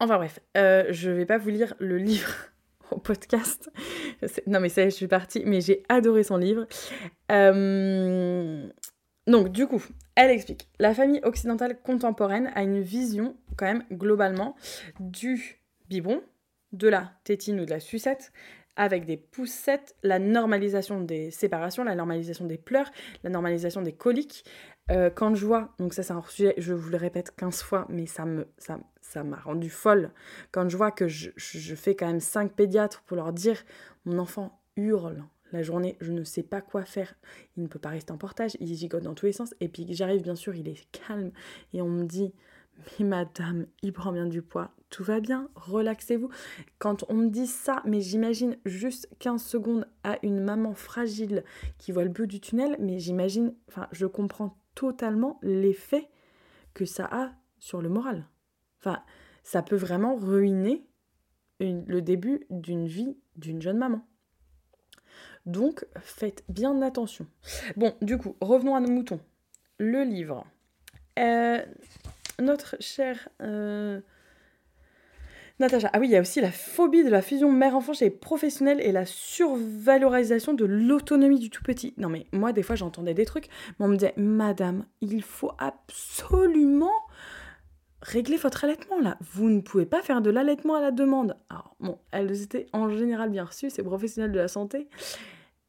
Enfin 0.00 0.16
bref, 0.16 0.40
euh, 0.56 0.86
je 0.90 1.08
vais 1.08 1.26
pas 1.26 1.38
vous 1.38 1.50
lire 1.50 1.72
le 1.78 1.98
livre 1.98 2.34
au 2.90 2.98
podcast. 2.98 3.70
Non 4.48 4.58
mais 4.58 4.70
ça 4.70 4.82
je 4.86 4.90
suis 4.90 5.06
partie, 5.06 5.44
mais 5.46 5.60
j'ai 5.60 5.84
adoré 5.88 6.24
son 6.24 6.36
livre. 6.36 6.66
Euh, 7.30 8.68
donc 9.26 9.50
du 9.50 9.66
coup, 9.66 9.82
elle 10.14 10.30
explique, 10.30 10.68
la 10.78 10.94
famille 10.94 11.20
occidentale 11.24 11.80
contemporaine 11.80 12.50
a 12.54 12.62
une 12.62 12.80
vision 12.80 13.36
quand 13.56 13.66
même 13.66 13.84
globalement 13.92 14.54
du 15.00 15.60
biberon, 15.88 16.22
de 16.72 16.88
la 16.88 17.12
tétine 17.24 17.60
ou 17.60 17.64
de 17.64 17.70
la 17.70 17.80
sucette, 17.80 18.32
avec 18.76 19.06
des 19.06 19.16
poussettes, 19.16 19.96
la 20.02 20.18
normalisation 20.18 21.00
des 21.00 21.30
séparations, 21.30 21.82
la 21.82 21.94
normalisation 21.94 22.44
des 22.44 22.58
pleurs, 22.58 22.90
la 23.24 23.30
normalisation 23.30 23.82
des 23.82 23.92
coliques. 23.92 24.44
Euh, 24.90 25.10
quand 25.10 25.34
je 25.34 25.44
vois, 25.44 25.74
donc 25.78 25.94
ça 25.94 26.02
c'est 26.02 26.12
un 26.12 26.22
sujet, 26.22 26.54
je 26.58 26.72
vous 26.72 26.90
le 26.90 26.96
répète 26.96 27.34
15 27.36 27.62
fois, 27.62 27.86
mais 27.88 28.06
ça 28.06 28.24
me 28.24 28.46
ça, 28.58 28.78
ça 29.00 29.24
m'a 29.24 29.38
rendu 29.38 29.70
folle. 29.70 30.10
Quand 30.52 30.68
je 30.68 30.76
vois 30.76 30.92
que 30.92 31.08
je, 31.08 31.30
je 31.36 31.74
fais 31.74 31.96
quand 31.96 32.06
même 32.06 32.20
5 32.20 32.52
pédiatres 32.52 33.02
pour 33.02 33.16
leur 33.16 33.32
dire 33.32 33.64
mon 34.04 34.18
enfant 34.18 34.60
hurle 34.76 35.24
la 35.52 35.62
journée, 35.62 35.96
je 36.00 36.12
ne 36.12 36.24
sais 36.24 36.42
pas 36.42 36.60
quoi 36.60 36.84
faire. 36.84 37.14
Il 37.56 37.62
ne 37.62 37.68
peut 37.68 37.78
pas 37.78 37.90
rester 37.90 38.12
en 38.12 38.18
portage, 38.18 38.56
il 38.60 38.74
gigote 38.74 39.04
dans 39.04 39.14
tous 39.14 39.26
les 39.26 39.32
sens. 39.32 39.54
Et 39.60 39.68
puis 39.68 39.86
j'arrive, 39.90 40.22
bien 40.22 40.34
sûr, 40.34 40.54
il 40.54 40.68
est 40.68 40.90
calme. 40.90 41.30
Et 41.72 41.82
on 41.82 41.88
me 41.88 42.04
dit, 42.04 42.32
mais 42.98 43.06
madame, 43.06 43.66
il 43.82 43.92
prend 43.92 44.12
bien 44.12 44.26
du 44.26 44.42
poids. 44.42 44.72
Tout 44.90 45.04
va 45.04 45.20
bien, 45.20 45.48
relaxez-vous. 45.54 46.30
Quand 46.78 47.04
on 47.08 47.14
me 47.14 47.28
dit 47.28 47.46
ça, 47.46 47.82
mais 47.84 48.00
j'imagine 48.00 48.56
juste 48.64 49.08
15 49.18 49.42
secondes 49.42 49.86
à 50.04 50.18
une 50.22 50.40
maman 50.40 50.74
fragile 50.74 51.44
qui 51.78 51.92
voit 51.92 52.04
le 52.04 52.10
bout 52.10 52.26
du 52.26 52.40
tunnel, 52.40 52.76
mais 52.78 52.98
j'imagine, 52.98 53.54
enfin, 53.68 53.88
je 53.92 54.06
comprends 54.06 54.58
totalement 54.74 55.38
l'effet 55.42 56.08
que 56.74 56.84
ça 56.84 57.08
a 57.10 57.32
sur 57.58 57.80
le 57.80 57.88
moral. 57.88 58.28
Enfin, 58.80 59.02
ça 59.42 59.62
peut 59.62 59.76
vraiment 59.76 60.14
ruiner 60.14 60.86
le 61.60 62.00
début 62.00 62.46
d'une 62.50 62.86
vie 62.86 63.16
d'une 63.36 63.62
jeune 63.62 63.78
maman. 63.78 64.06
Donc 65.46 65.86
faites 66.00 66.44
bien 66.48 66.82
attention. 66.82 67.26
Bon, 67.76 67.94
du 68.02 68.18
coup, 68.18 68.36
revenons 68.40 68.74
à 68.74 68.80
nos 68.80 68.90
moutons. 68.90 69.20
Le 69.78 70.02
livre. 70.02 70.44
Euh, 71.18 71.64
notre 72.40 72.76
cher 72.80 73.28
euh, 73.40 74.00
Natacha, 75.58 75.88
ah 75.94 75.98
oui, 75.98 76.08
il 76.08 76.10
y 76.10 76.16
a 76.16 76.20
aussi 76.20 76.42
la 76.42 76.52
phobie 76.52 77.02
de 77.02 77.08
la 77.08 77.22
fusion 77.22 77.50
mère-enfant 77.50 77.94
chez 77.94 78.06
les 78.06 78.10
professionnels 78.10 78.78
et 78.82 78.92
la 78.92 79.06
survalorisation 79.06 80.52
de 80.52 80.66
l'autonomie 80.66 81.38
du 81.38 81.48
tout 81.48 81.62
petit. 81.62 81.94
Non 81.96 82.10
mais 82.10 82.26
moi 82.32 82.52
des 82.52 82.62
fois 82.62 82.76
j'entendais 82.76 83.14
des 83.14 83.24
trucs, 83.24 83.48
mais 83.78 83.86
on 83.86 83.88
me 83.88 83.96
disait, 83.96 84.12
Madame, 84.18 84.84
il 85.00 85.22
faut 85.22 85.52
absolument 85.58 86.92
régler 88.02 88.36
votre 88.36 88.64
allaitement 88.64 89.00
là. 89.00 89.16
Vous 89.32 89.48
ne 89.48 89.62
pouvez 89.62 89.86
pas 89.86 90.02
faire 90.02 90.20
de 90.20 90.28
l'allaitement 90.28 90.74
à 90.74 90.82
la 90.82 90.90
demande. 90.90 91.38
Alors 91.48 91.74
bon, 91.80 91.98
elles 92.10 92.42
étaient 92.42 92.66
en 92.74 92.90
général 92.90 93.30
bien 93.30 93.44
reçues, 93.44 93.70
ces 93.70 93.82
professionnels 93.82 94.32
de 94.32 94.38
la 94.38 94.48
santé, 94.48 94.88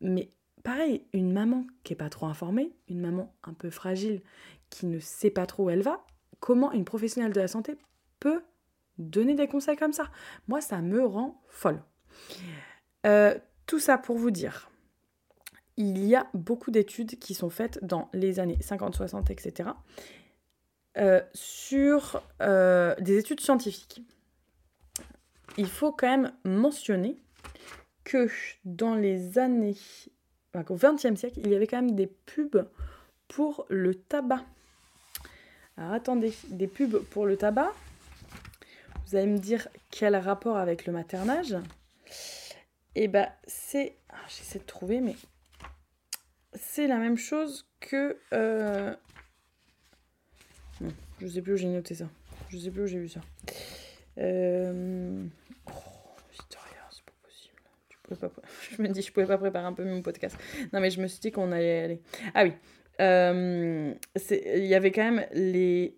mais 0.02 0.32
pareil, 0.64 1.06
une 1.14 1.32
maman 1.32 1.66
qui 1.84 1.94
est 1.94 1.98
pas 1.98 2.10
trop 2.10 2.26
informée, 2.26 2.76
une 2.88 3.00
maman 3.00 3.34
un 3.44 3.54
peu 3.54 3.70
fragile, 3.70 4.22
qui 4.70 4.86
ne 4.86 5.00
sait 5.00 5.30
pas 5.30 5.46
trop 5.46 5.66
où 5.66 5.70
elle 5.70 5.82
va, 5.82 6.06
comment 6.40 6.72
une 6.72 6.86
professionnelle 6.86 7.34
de 7.34 7.40
la 7.40 7.48
santé 7.48 7.78
peut 8.20 8.42
donner 8.98 9.36
des 9.36 9.48
conseils 9.48 9.78
comme 9.78 9.94
ça? 9.94 10.10
Moi, 10.48 10.62
ça 10.62 10.82
me 10.82 11.06
rend 11.06 11.42
folle. 11.48 11.82
Euh, 13.06 13.38
tout 13.66 13.80
ça 13.80 13.98
pour 13.98 14.18
vous 14.18 14.32
dire, 14.32 14.70
il 15.78 16.04
y 16.06 16.16
a 16.16 16.28
beaucoup 16.34 16.72
d'études 16.72 17.20
qui 17.20 17.34
sont 17.34 17.50
faites 17.50 17.84
dans 17.84 18.10
les 18.14 18.40
années 18.40 18.58
50, 18.62 18.96
60, 18.96 19.30
etc. 19.30 19.70
sur 21.34 22.24
euh, 22.42 22.96
des 23.00 23.20
études 23.20 23.40
scientifiques. 23.40 24.02
Il 25.58 25.68
faut 25.68 25.92
quand 25.92 26.08
même 26.08 26.34
mentionner 26.44 27.22
que 28.08 28.30
dans 28.64 28.96
les 28.96 29.38
années, 29.38 29.76
au 30.56 30.76
XXe 30.76 31.16
siècle, 31.20 31.42
il 31.44 31.52
y 31.52 31.56
avait 31.56 31.68
quand 31.68 31.82
même 31.82 31.96
des 31.96 32.08
pubs 32.08 32.68
pour 33.28 33.66
le 33.68 33.96
tabac. 33.96 34.46
Alors 35.76 35.92
attendez, 35.92 36.34
des 36.48 36.68
pubs 36.68 37.00
pour 37.10 37.26
le 37.26 37.36
tabac. 37.36 37.74
Vous 39.06 39.16
allez 39.16 39.28
me 39.28 39.38
dire 39.38 39.68
quel 39.92 40.16
rapport 40.16 40.58
avec 40.58 40.86
le 40.86 40.94
maternage 40.94 41.58
eh 43.00 43.08
ben 43.08 43.30
c'est... 43.46 43.96
Ah, 44.10 44.16
j'essaie 44.28 44.58
de 44.58 44.64
trouver, 44.64 45.02
mais... 45.02 45.16
C'est 46.54 46.88
la 46.88 46.98
même 46.98 47.16
chose 47.16 47.68
que... 47.80 48.18
Euh... 48.34 48.96
Non, 50.82 50.92
je 51.22 51.28
sais 51.28 51.44
plus 51.44 51.54
où 51.54 51.58
j'ai 51.58 51.68
noté 51.68 51.94
ça. 51.94 52.06
Je 52.50 52.58
sais 52.58 52.72
plus 52.72 52.82
où 52.82 52.88
j'ai 52.88 52.98
vu 52.98 53.08
ça. 53.08 53.20
Euh... 54.18 55.28
Oh, 55.68 56.16
Victoria, 56.32 56.88
c'est 56.90 57.04
pas 57.04 57.12
possible. 57.22 57.62
Tu 57.88 57.97
Je 58.78 58.82
me 58.82 58.88
dis, 58.90 59.02
je 59.02 59.12
pouvais 59.12 59.26
pas 59.26 59.38
préparer 59.38 59.66
un 59.66 59.74
peu 59.74 59.84
mon 59.84 60.02
podcast. 60.02 60.38
Non, 60.74 60.80
mais 60.80 60.90
je 60.90 61.02
me 61.02 61.08
suis 61.08 61.20
dit 61.20 61.32
qu'on 61.32 61.52
allait 61.52 61.80
aller... 61.80 62.02
Ah 62.34 62.44
oui. 62.44 62.54
Euh, 63.00 63.94
il 64.32 64.66
y 64.66 64.76
avait 64.76 64.92
quand 64.92 65.04
même 65.04 65.26
les 65.34 65.98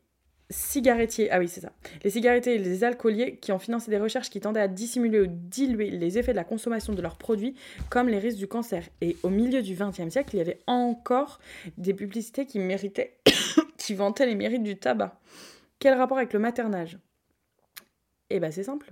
cigarettiers, 0.50 1.30
ah 1.32 1.40
oui 1.40 1.48
c'est 1.48 1.62
ça, 1.62 1.72
les 2.04 2.10
cigarettiers 2.10 2.56
et 2.56 2.58
les 2.58 2.84
alcooliers 2.84 3.38
qui 3.38 3.52
ont 3.52 3.60
financé 3.60 3.92
des 3.92 4.00
recherches 4.00 4.30
qui 4.30 4.40
tendaient 4.40 4.60
à 4.60 4.68
dissimuler 4.68 5.22
ou 5.22 5.28
diluer 5.28 5.92
les 5.92 6.18
effets 6.18 6.32
de 6.32 6.38
la 6.38 6.44
consommation 6.44 6.94
de 6.94 7.02
leurs 7.02 7.18
produits 7.18 7.56
comme 7.90 8.10
les 8.10 8.18
risques 8.18 8.40
du 8.40 8.48
cancer. 8.48 8.84
Et 9.02 9.16
au 9.24 9.30
milieu 9.30 9.62
du 9.62 9.76
XXe 9.76 10.10
siècle, 10.10 10.32
il 10.34 10.38
y 10.40 10.42
avait 10.42 10.60
encore 10.66 11.40
des 11.78 11.94
publicités 11.94 12.46
qui 12.46 12.60
méritaient, 12.60 13.18
qui 13.78 13.94
vantaient 13.94 14.26
les 14.26 14.36
mérites 14.36 14.64
du 14.64 14.76
tabac. 14.76 15.20
Quel 15.78 15.94
rapport 15.94 16.18
avec 16.18 16.34
le 16.34 16.40
maternage? 16.40 16.98
Eh 18.32 18.40
bien 18.40 18.52
c'est 18.52 18.64
simple. 18.64 18.92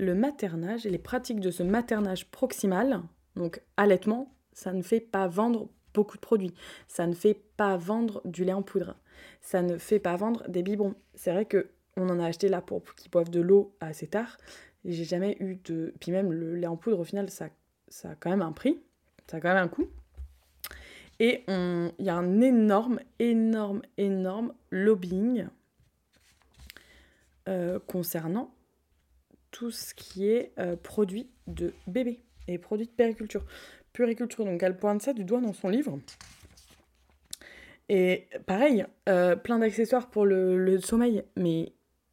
Le 0.00 0.14
maternage 0.14 0.86
et 0.86 0.90
les 0.90 0.98
pratiques 0.98 1.40
de 1.40 1.50
ce 1.50 1.62
maternage 1.62 2.30
proximal, 2.30 3.02
donc 3.36 3.60
allaitement, 3.76 4.34
ça 4.54 4.72
ne 4.72 4.80
fait 4.80 5.00
pas 5.00 5.28
vendre 5.28 5.68
beaucoup 5.92 6.16
de 6.16 6.22
produits. 6.22 6.54
Ça 6.88 7.06
ne 7.06 7.12
fait 7.12 7.34
pas 7.34 7.76
vendre 7.76 8.22
du 8.24 8.44
lait 8.44 8.54
en 8.54 8.62
poudre. 8.62 8.96
Ça 9.42 9.60
ne 9.60 9.76
fait 9.76 9.98
pas 9.98 10.16
vendre 10.16 10.48
des 10.48 10.62
biberons. 10.62 10.94
C'est 11.14 11.32
vrai 11.32 11.44
que 11.44 11.68
on 11.98 12.08
en 12.08 12.18
a 12.18 12.24
acheté 12.24 12.48
là 12.48 12.62
pour 12.62 12.82
qu'ils 12.94 13.10
boivent 13.10 13.28
de 13.28 13.40
l'eau 13.40 13.76
assez 13.80 14.06
tard. 14.06 14.38
J'ai 14.86 15.04
jamais 15.04 15.36
eu 15.38 15.56
de. 15.64 15.92
Puis 16.00 16.12
même 16.12 16.32
le 16.32 16.56
lait 16.56 16.66
en 16.66 16.78
poudre, 16.78 17.00
au 17.00 17.04
final, 17.04 17.28
ça, 17.28 17.50
ça 17.88 18.12
a 18.12 18.14
quand 18.14 18.30
même 18.30 18.40
un 18.40 18.52
prix. 18.52 18.80
Ça 19.26 19.36
a 19.36 19.40
quand 19.40 19.52
même 19.52 19.64
un 19.64 19.68
coût. 19.68 19.90
Et 21.18 21.44
il 21.46 21.92
y 21.98 22.08
a 22.08 22.16
un 22.16 22.40
énorme, 22.40 23.00
énorme, 23.18 23.82
énorme 23.98 24.54
lobbying 24.70 25.48
euh, 27.48 27.78
concernant 27.86 28.54
tout 29.50 29.70
ce 29.70 29.94
qui 29.94 30.28
est 30.28 30.52
euh, 30.58 30.76
produit 30.76 31.28
de 31.46 31.72
bébé 31.86 32.20
et 32.48 32.58
produits 32.58 32.86
de 32.86 32.92
périculture 32.92 33.44
puriculture. 33.92 34.44
Donc 34.44 34.62
elle 34.62 34.76
pointe 34.76 35.02
ça 35.02 35.12
du 35.12 35.24
doigt 35.24 35.40
dans 35.40 35.52
son 35.52 35.68
livre. 35.68 35.98
Et 37.88 38.28
pareil, 38.46 38.84
euh, 39.08 39.34
plein 39.34 39.58
d'accessoires 39.58 40.10
pour 40.10 40.24
le, 40.24 40.78
sommeil, 40.78 41.24
mais 41.36 41.72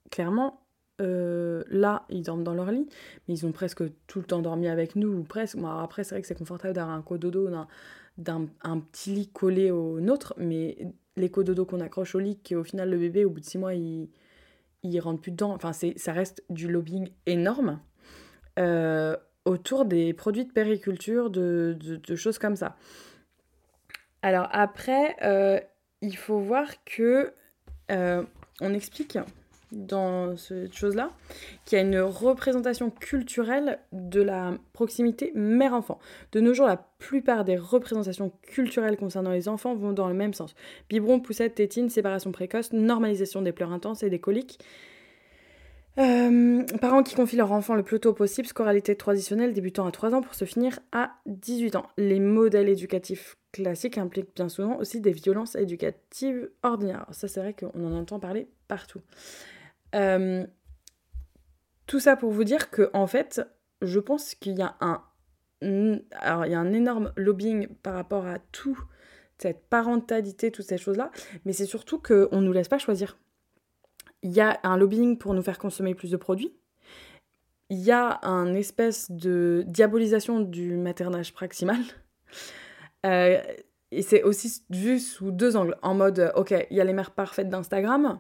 clairement, 0.10 0.62
euh, 1.02 1.63
là, 1.69 2.06
ils 2.10 2.23
dorment 2.23 2.43
dans 2.43 2.56
leur 2.56 2.71
lit, 2.71 2.88
mais 3.28 3.36
ils 3.36 3.45
ont 3.45 3.52
presque 3.52 3.84
tout 4.08 4.19
le 4.19 4.26
temps 4.26 4.41
dormi 4.41 4.67
avec 4.67 4.95
nous, 4.95 5.10
ou 5.10 5.23
presque. 5.23 5.56
Moi, 5.56 5.80
après, 5.84 6.04
c'est 6.04 6.15
vrai 6.15 6.21
que 6.21 6.28
c'est 6.28 6.38
confortable 6.38 6.73
d'avoir 6.73 6.95
un 6.95 7.04
cododo, 7.04 7.47
d'un 8.17 8.47
un 8.63 8.80
petit 8.80 9.12
lit 9.12 9.28
collé 9.28 9.69
au 9.69 10.00
nôtre, 10.00 10.34
mais 10.38 10.78
les 11.15 11.30
cododos 11.30 11.65
qu'on 11.65 11.80
accroche 11.80 12.15
au 12.15 12.19
lit, 12.19 12.38
qui 12.38 12.56
au 12.56 12.63
final, 12.63 12.89
le 12.89 12.97
bébé, 12.97 13.23
au 13.23 13.30
bout 13.30 13.39
de 13.39 13.45
six 13.45 13.60
mois, 13.60 13.76
il, 13.76 14.10
il 14.88 15.00
rentre 15.00 15.21
plus 15.21 15.32
dedans. 15.32 15.54
Enfin, 15.54 15.71
ça 15.73 16.13
reste 16.13 16.43
du 16.50 16.67
lobbying 16.67 17.10
énorme. 17.26 17.80
Euh, 18.60 19.15
autour 19.45 19.86
des 19.86 20.13
produits 20.13 20.45
de 20.45 20.52
périculture, 20.52 21.30
de, 21.30 21.78
choses 22.15 22.38
comme 22.38 22.56
ça. 22.56 22.76
Alors 24.21 24.50
après, 24.52 25.15
euh, 25.21 25.60
il 26.02 26.17
faut 26.17 26.39
voir 26.39 26.67
que 26.84 27.34
euh, 27.91 28.23
on 28.60 28.73
explique 28.73 29.17
dans 29.71 30.38
cette 30.38 30.73
chose-là 30.73 31.12
qu'il 31.65 31.77
y 31.77 31.82
a 31.82 31.84
une 31.84 31.99
représentation 31.99 32.89
culturelle 32.89 33.80
de 33.91 34.21
la 34.21 34.53
proximité 34.73 35.32
mère-enfant. 35.36 35.99
De 36.32 36.39
nos 36.39 36.53
jours, 36.53 36.67
la 36.67 36.77
plupart 36.99 37.43
des 37.43 37.58
représentations 37.58 38.32
culturelles 38.43 38.97
concernant 38.97 39.32
les 39.32 39.49
enfants 39.49 39.75
vont 39.75 39.93
dans 39.93 40.08
le 40.08 40.13
même 40.13 40.34
sens. 40.34 40.56
Biberon, 40.89 41.19
poussette, 41.19 41.56
tétine, 41.56 41.89
séparation 41.89 42.32
précoce, 42.32 42.71
normalisation 42.71 43.41
des 43.41 43.51
pleurs 43.51 43.71
intenses 43.71 44.03
et 44.03 44.10
des 44.10 44.19
coliques. 44.19 44.60
Euh, 45.99 46.63
parents 46.80 47.01
qui 47.01 47.15
confient 47.15 47.38
leur 47.38 47.51
enfant 47.51 47.73
le 47.73 47.82
plus 47.82 47.99
tôt 47.99 48.13
possible, 48.13 48.47
scoralité 48.47 48.95
traditionnelle 48.95 49.53
débutant 49.53 49.88
à 49.88 49.91
3 49.91 50.13
ans 50.13 50.21
pour 50.21 50.36
se 50.36 50.45
finir 50.45 50.80
à 50.91 51.12
18 51.25 51.75
ans. 51.75 51.88
Les 51.97 52.19
modèles 52.19 52.69
éducatifs 52.69 53.36
classiques 53.51 53.97
impliquent 53.97 54.36
bien 54.36 54.47
souvent 54.47 54.77
aussi 54.77 55.01
des 55.01 55.12
violences 55.12 55.56
éducatives 55.56 56.51
ordinaires. 56.62 57.08
ça, 57.12 57.27
c'est 57.27 57.39
vrai 57.39 57.56
qu'on 57.56 57.84
en 57.84 57.97
entend 57.97 58.19
parler 58.19 58.47
partout. 58.67 59.01
Euh, 59.95 60.45
tout 61.86 62.00
ça 62.00 62.15
pour 62.15 62.32
vous 62.32 62.43
dire 62.43 62.69
que, 62.69 62.89
en 62.93 63.08
fait, 63.08 63.41
je 63.82 64.00
pense 64.00 64.36
qu'il 64.36 64.58
y 64.58 64.62
a 64.62 64.76
un, 64.82 65.04
alors, 66.12 66.45
il 66.45 66.52
y 66.52 66.56
a 66.56 66.60
un 66.60 66.73
énorme 66.73 67.13
lobbying 67.15 67.67
par 67.67 67.93
rapport 67.93 68.26
à 68.26 68.39
tout 68.52 68.80
cette 69.38 69.67
parentalité, 69.69 70.52
toutes 70.52 70.65
ces 70.65 70.78
choses-là, 70.78 71.12
mais 71.45 71.54
c'est 71.54 71.65
surtout 71.65 72.00
qu'on 72.00 72.41
ne 72.41 72.45
nous 72.45 72.54
laisse 72.54 72.67
pas 72.67 72.80
choisir 72.80 73.17
il 74.23 74.32
y 74.32 74.41
a 74.41 74.60
un 74.63 74.78
lobbying 74.78 75.17
pour 75.17 75.34
nous 75.34 75.41
faire 75.41 75.58
consommer 75.58 75.95
plus 75.95 76.12
de 76.12 76.17
produits. 76.17 76.54
Il 77.69 77.80
y 77.80 77.91
a 77.91 78.19
un 78.23 78.54
espèce 78.54 79.12
de 79.12 79.63
diabolisation 79.67 80.39
du 80.39 80.76
maternage 80.76 81.34
proximal. 81.34 81.80
Euh, 83.06 83.39
et 83.91 84.02
c'est 84.02 84.23
aussi 84.23 84.63
vu 84.69 85.00
sous 85.00 85.32
deux 85.32 85.56
angles. 85.56 85.78
En 85.82 85.93
mode, 85.93 86.32
ok, 86.36 86.54
il 86.71 86.76
y 86.76 86.82
a 86.82 86.84
les 86.84 86.93
mères 86.93 87.12
parfaites 87.12 87.47
d'Instagram, 87.47 88.19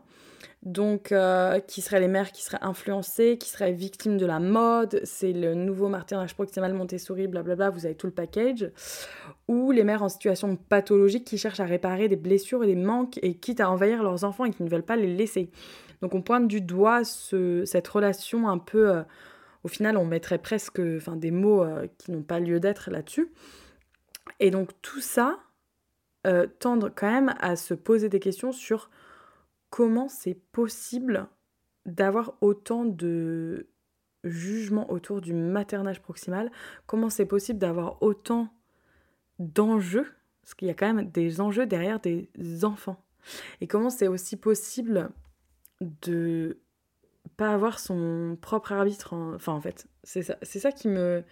donc 0.63 1.11
euh, 1.11 1.59
qui 1.59 1.81
seraient 1.81 1.99
les 1.99 2.07
mères 2.07 2.31
qui 2.31 2.43
seraient 2.43 2.61
influencées, 2.61 3.37
qui 3.37 3.49
seraient 3.49 3.71
victimes 3.71 4.17
de 4.17 4.25
la 4.25 4.39
mode, 4.39 4.99
c'est 5.03 5.31
le 5.31 5.53
nouveau 5.53 5.87
maternage 5.87 6.33
proximal 6.33 6.73
Montessori, 6.73 7.27
blablabla, 7.27 7.69
vous 7.69 7.85
avez 7.85 7.95
tout 7.95 8.07
le 8.07 8.13
package. 8.13 8.71
Ou 9.47 9.71
les 9.71 9.83
mères 9.83 10.03
en 10.03 10.09
situation 10.09 10.55
pathologique 10.55 11.25
qui 11.25 11.37
cherchent 11.37 11.59
à 11.59 11.65
réparer 11.65 12.07
des 12.07 12.15
blessures 12.15 12.63
et 12.63 12.67
des 12.67 12.75
manques 12.75 13.19
et 13.21 13.35
quitte 13.35 13.61
à 13.61 13.69
envahir 13.69 14.01
leurs 14.01 14.23
enfants 14.23 14.45
et 14.45 14.51
qui 14.51 14.63
ne 14.63 14.69
veulent 14.69 14.83
pas 14.83 14.95
les 14.95 15.15
laisser. 15.15 15.51
Donc 16.01 16.15
on 16.15 16.21
pointe 16.21 16.47
du 16.47 16.59
doigt 16.61 17.03
cette 17.03 17.87
relation 17.87 18.49
un 18.49 18.57
peu... 18.57 18.89
Euh, 18.89 19.03
au 19.63 19.69
final, 19.69 19.97
on 19.97 20.05
mettrait 20.05 20.37
presque 20.37 20.79
enfin, 20.79 21.15
des 21.15 21.31
mots 21.31 21.63
euh, 21.63 21.87
qui 21.97 22.11
n'ont 22.11 22.23
pas 22.23 22.39
lieu 22.39 22.59
d'être 22.59 22.89
là-dessus. 22.89 23.31
Et 24.39 24.51
donc 24.51 24.71
tout 24.81 25.01
ça 25.01 25.39
tend 26.59 26.77
quand 26.93 27.09
même 27.09 27.33
à 27.39 27.55
se 27.55 27.73
poser 27.73 28.09
des 28.09 28.19
questions 28.19 28.51
sur 28.51 28.89
comment 29.69 30.07
c'est 30.07 30.39
possible 30.51 31.27
d'avoir 31.85 32.33
autant 32.41 32.85
de 32.85 33.67
jugements 34.23 34.91
autour 34.91 35.21
du 35.21 35.33
maternage 35.33 36.01
proximal, 36.01 36.51
comment 36.85 37.09
c'est 37.09 37.25
possible 37.25 37.59
d'avoir 37.59 38.01
autant 38.01 38.49
d'enjeux, 39.39 40.07
parce 40.41 40.53
qu'il 40.55 40.67
y 40.67 40.71
a 40.71 40.73
quand 40.73 40.93
même 40.93 41.09
des 41.09 41.39
enjeux 41.39 41.65
derrière 41.65 41.99
des 41.99 42.29
enfants, 42.65 43.01
et 43.61 43.67
comment 43.67 43.89
c'est 43.89 44.07
aussi 44.07 44.35
possible 44.37 45.09
de 45.81 46.57
pas 47.35 47.53
avoir 47.53 47.79
son 47.79 48.37
propre 48.41 48.71
arbitre. 48.71 49.13
Enfin, 49.13 49.53
en 49.53 49.61
fait, 49.61 49.87
c'est 50.03 50.23
ça, 50.23 50.71
qui 50.71 50.87
me, 50.87 51.23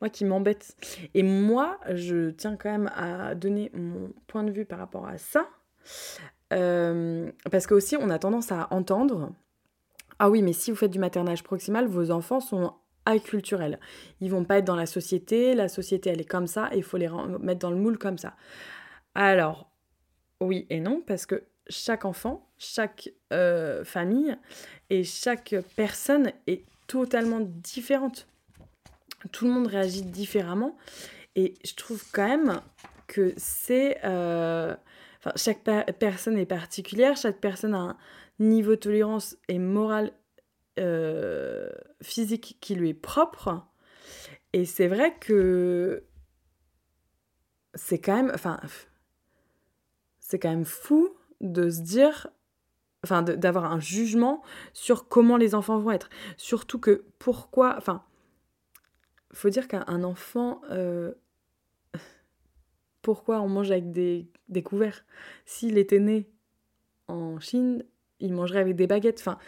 moi, 0.00 0.08
qui 0.08 0.24
m'embête. 0.24 0.76
Et 1.14 1.22
moi, 1.22 1.78
je 1.92 2.30
tiens 2.30 2.56
quand 2.56 2.70
même 2.70 2.90
à 2.94 3.34
donner 3.34 3.70
mon 3.74 4.12
point 4.26 4.44
de 4.44 4.50
vue 4.50 4.64
par 4.64 4.78
rapport 4.78 5.06
à 5.06 5.18
ça. 5.18 5.48
Euh, 6.52 7.30
parce 7.50 7.66
que 7.66 7.74
aussi, 7.74 7.96
on 7.96 8.10
a 8.10 8.18
tendance 8.18 8.52
à 8.52 8.68
entendre 8.70 9.30
Ah 10.18 10.30
oui, 10.30 10.42
mais 10.42 10.52
si 10.52 10.70
vous 10.70 10.76
faites 10.76 10.90
du 10.90 10.98
maternage 10.98 11.42
proximal, 11.42 11.86
vos 11.86 12.10
enfants 12.10 12.40
sont 12.40 12.72
acculturels. 13.04 13.78
Ils 14.20 14.30
vont 14.30 14.44
pas 14.44 14.58
être 14.58 14.64
dans 14.64 14.76
la 14.76 14.86
société, 14.86 15.54
la 15.54 15.68
société 15.68 16.10
elle 16.10 16.20
est 16.20 16.28
comme 16.28 16.46
ça, 16.46 16.68
il 16.74 16.82
faut 16.82 16.98
les 16.98 17.08
mettre 17.40 17.60
dans 17.60 17.70
le 17.70 17.76
moule 17.76 17.98
comme 17.98 18.18
ça. 18.18 18.34
Alors, 19.14 19.70
oui 20.40 20.66
et 20.70 20.80
non, 20.80 21.02
parce 21.06 21.26
que 21.26 21.42
chaque 21.68 22.04
enfant, 22.04 22.46
chaque 22.58 23.10
euh, 23.32 23.84
famille 23.84 24.36
et 24.90 25.04
chaque 25.04 25.54
personne 25.76 26.32
est 26.46 26.64
totalement 26.86 27.40
différente. 27.40 28.26
Tout 29.32 29.46
le 29.46 29.52
monde 29.52 29.66
réagit 29.66 30.02
différemment. 30.02 30.76
Et 31.34 31.54
je 31.64 31.74
trouve 31.74 32.02
quand 32.12 32.26
même 32.26 32.60
que 33.06 33.32
c'est... 33.36 33.98
Euh, 34.04 34.74
chaque 35.36 35.64
personne 35.98 36.38
est 36.38 36.46
particulière, 36.46 37.16
chaque 37.16 37.40
personne 37.40 37.74
a 37.74 37.78
un 37.78 37.96
niveau 38.38 38.72
de 38.72 38.76
tolérance 38.76 39.36
et 39.48 39.58
morale 39.58 40.12
euh, 40.78 41.70
physique 42.02 42.56
qui 42.60 42.74
lui 42.74 42.90
est 42.90 42.94
propre. 42.94 43.66
Et 44.52 44.64
c'est 44.64 44.88
vrai 44.88 45.16
que 45.18 46.04
c'est 47.74 47.98
quand 47.98 48.16
même... 48.16 48.30
Enfin, 48.34 48.60
c'est 50.20 50.38
quand 50.38 50.50
même 50.50 50.64
fou 50.64 51.16
de 51.40 51.70
se 51.70 51.80
dire 51.80 52.28
enfin 53.04 53.22
d'avoir 53.22 53.64
un 53.72 53.80
jugement 53.80 54.42
sur 54.72 55.08
comment 55.08 55.36
les 55.36 55.54
enfants 55.54 55.78
vont 55.78 55.92
être. 55.92 56.10
Surtout 56.36 56.78
que 56.78 57.04
pourquoi, 57.18 57.76
enfin, 57.76 58.02
faut 59.32 59.50
dire 59.50 59.68
qu'un 59.68 60.02
enfant, 60.04 60.60
euh, 60.70 61.14
pourquoi 63.08 63.40
on 63.40 63.48
mange 63.48 63.70
avec 63.70 63.90
des, 63.90 64.26
des 64.50 64.62
couverts 64.62 65.02
S'il 65.46 65.78
était 65.78 65.98
né 65.98 66.28
en 67.06 67.40
Chine, 67.40 67.82
il 68.20 68.34
mangerait 68.34 68.58
avec 68.60 68.76
des 68.76 68.86
baguettes. 68.86 69.18
Enfin, 69.20 69.38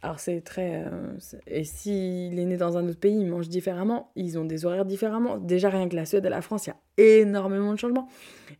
alors 0.00 0.20
c'est 0.20 0.42
très... 0.42 0.84
Euh, 0.86 1.16
et 1.48 1.64
s'il 1.64 2.38
est 2.38 2.44
né 2.44 2.56
dans 2.56 2.78
un 2.78 2.88
autre 2.88 3.00
pays, 3.00 3.18
il 3.18 3.26
mange 3.26 3.48
différemment, 3.48 4.12
ils 4.14 4.38
ont 4.38 4.44
des 4.44 4.64
horaires 4.64 4.84
différemment. 4.84 5.38
Déjà 5.38 5.70
rien 5.70 5.88
que 5.88 5.96
la 5.96 6.06
Suède 6.06 6.24
et 6.24 6.28
la 6.28 6.40
France, 6.40 6.68
il 6.68 6.70
y 6.70 6.72
a 6.72 7.18
énormément 7.20 7.72
de 7.72 7.78
changements. 7.80 8.06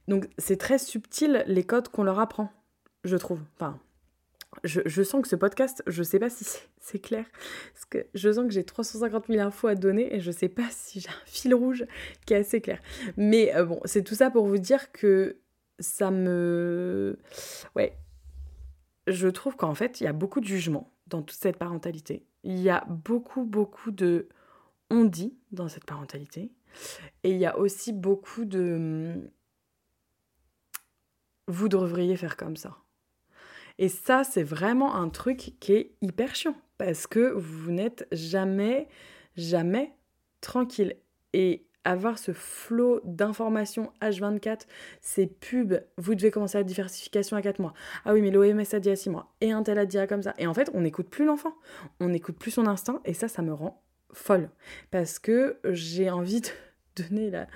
Donc 0.08 0.28
c'est 0.36 0.56
très 0.56 0.78
subtil 0.78 1.44
les 1.46 1.62
codes 1.62 1.86
qu'on 1.86 2.02
leur 2.02 2.18
apprend, 2.18 2.50
je 3.04 3.16
trouve. 3.16 3.38
Enfin, 3.54 3.78
je, 4.64 5.02
sens 5.02 5.22
que 5.22 5.28
ce 5.28 5.36
podcast, 5.36 5.82
je 5.86 6.02
sais 6.02 6.18
pas 6.18 6.30
si 6.30 6.44
c'est 6.80 6.98
clair, 6.98 7.24
parce 7.72 7.84
que 7.84 8.06
je 8.14 8.32
sens 8.32 8.44
que 8.46 8.52
j'ai 8.52 8.64
350 8.64 9.26
000 9.28 9.40
infos 9.46 9.68
à 9.68 9.74
donner 9.74 10.14
et 10.14 10.20
je 10.20 10.30
sais 10.30 10.48
pas 10.48 10.66
si 10.70 11.00
j'ai 11.00 11.08
un 11.08 11.26
fil 11.26 11.54
rouge 11.54 11.86
qui 12.26 12.34
est 12.34 12.38
assez 12.38 12.60
clair. 12.60 12.80
Mais 13.16 13.54
euh, 13.54 13.64
bon, 13.64 13.80
c'est 13.84 14.02
tout 14.02 14.14
ça 14.14 14.30
pour 14.30 14.46
vous 14.46 14.58
dire 14.58 14.92
que 14.92 15.36
ça 15.78 16.10
me... 16.10 17.18
Ouais, 17.76 17.96
je 19.06 19.28
trouve 19.28 19.56
qu'en 19.56 19.74
fait, 19.74 20.00
il 20.00 20.04
y 20.04 20.08
a 20.08 20.12
beaucoup 20.12 20.40
de 20.40 20.46
jugement 20.46 20.92
dans 21.06 21.22
toute 21.22 21.38
cette 21.38 21.56
parentalité. 21.56 22.26
Il 22.42 22.58
y 22.58 22.68
a 22.68 22.84
beaucoup, 22.88 23.44
beaucoup 23.44 23.90
de 23.90 24.28
on 24.90 25.04
dit 25.04 25.36
dans 25.52 25.68
cette 25.68 25.84
parentalité. 25.84 26.50
Et 27.22 27.30
il 27.30 27.38
y 27.38 27.46
a 27.46 27.58
aussi 27.58 27.92
beaucoup 27.92 28.44
de 28.44 29.30
vous 31.46 31.68
devriez 31.68 32.16
faire 32.16 32.36
comme 32.36 32.56
ça. 32.56 32.76
Et 33.78 33.88
ça, 33.88 34.24
c'est 34.24 34.42
vraiment 34.42 34.96
un 34.96 35.08
truc 35.08 35.54
qui 35.60 35.72
est 35.72 35.92
hyper 36.00 36.34
chiant 36.34 36.56
parce 36.78 37.06
que 37.06 37.32
vous 37.32 37.70
n'êtes 37.70 38.06
jamais, 38.12 38.88
jamais 39.36 39.92
tranquille. 40.40 40.96
Et 41.32 41.64
avoir 41.84 42.18
ce 42.18 42.32
flot 42.32 43.00
d'informations 43.04 43.92
H24, 44.02 44.62
ces 45.00 45.26
pubs, 45.26 45.82
vous 45.96 46.14
devez 46.14 46.30
commencer 46.30 46.58
la 46.58 46.64
diversification 46.64 47.36
à 47.36 47.42
4 47.42 47.60
mois. 47.60 47.72
Ah 48.04 48.12
oui, 48.12 48.20
mais 48.20 48.30
l'OMS 48.30 48.64
a 48.72 48.80
dit 48.80 48.90
à 48.90 48.96
6 48.96 49.10
mois. 49.10 49.32
Et 49.40 49.52
un 49.52 49.62
tel 49.62 49.78
a 49.78 49.86
dit 49.86 49.98
comme 50.08 50.22
ça. 50.22 50.34
Et 50.38 50.46
en 50.46 50.54
fait, 50.54 50.70
on 50.74 50.82
n'écoute 50.82 51.08
plus 51.08 51.24
l'enfant. 51.24 51.54
On 52.00 52.08
n'écoute 52.08 52.36
plus 52.36 52.50
son 52.50 52.66
instinct. 52.66 53.00
Et 53.04 53.14
ça, 53.14 53.28
ça 53.28 53.42
me 53.42 53.52
rend 53.52 53.82
folle. 54.12 54.50
Parce 54.90 55.18
que 55.18 55.58
j'ai 55.64 56.10
envie 56.10 56.40
de 56.40 56.48
donner 57.02 57.30
la, 57.30 57.46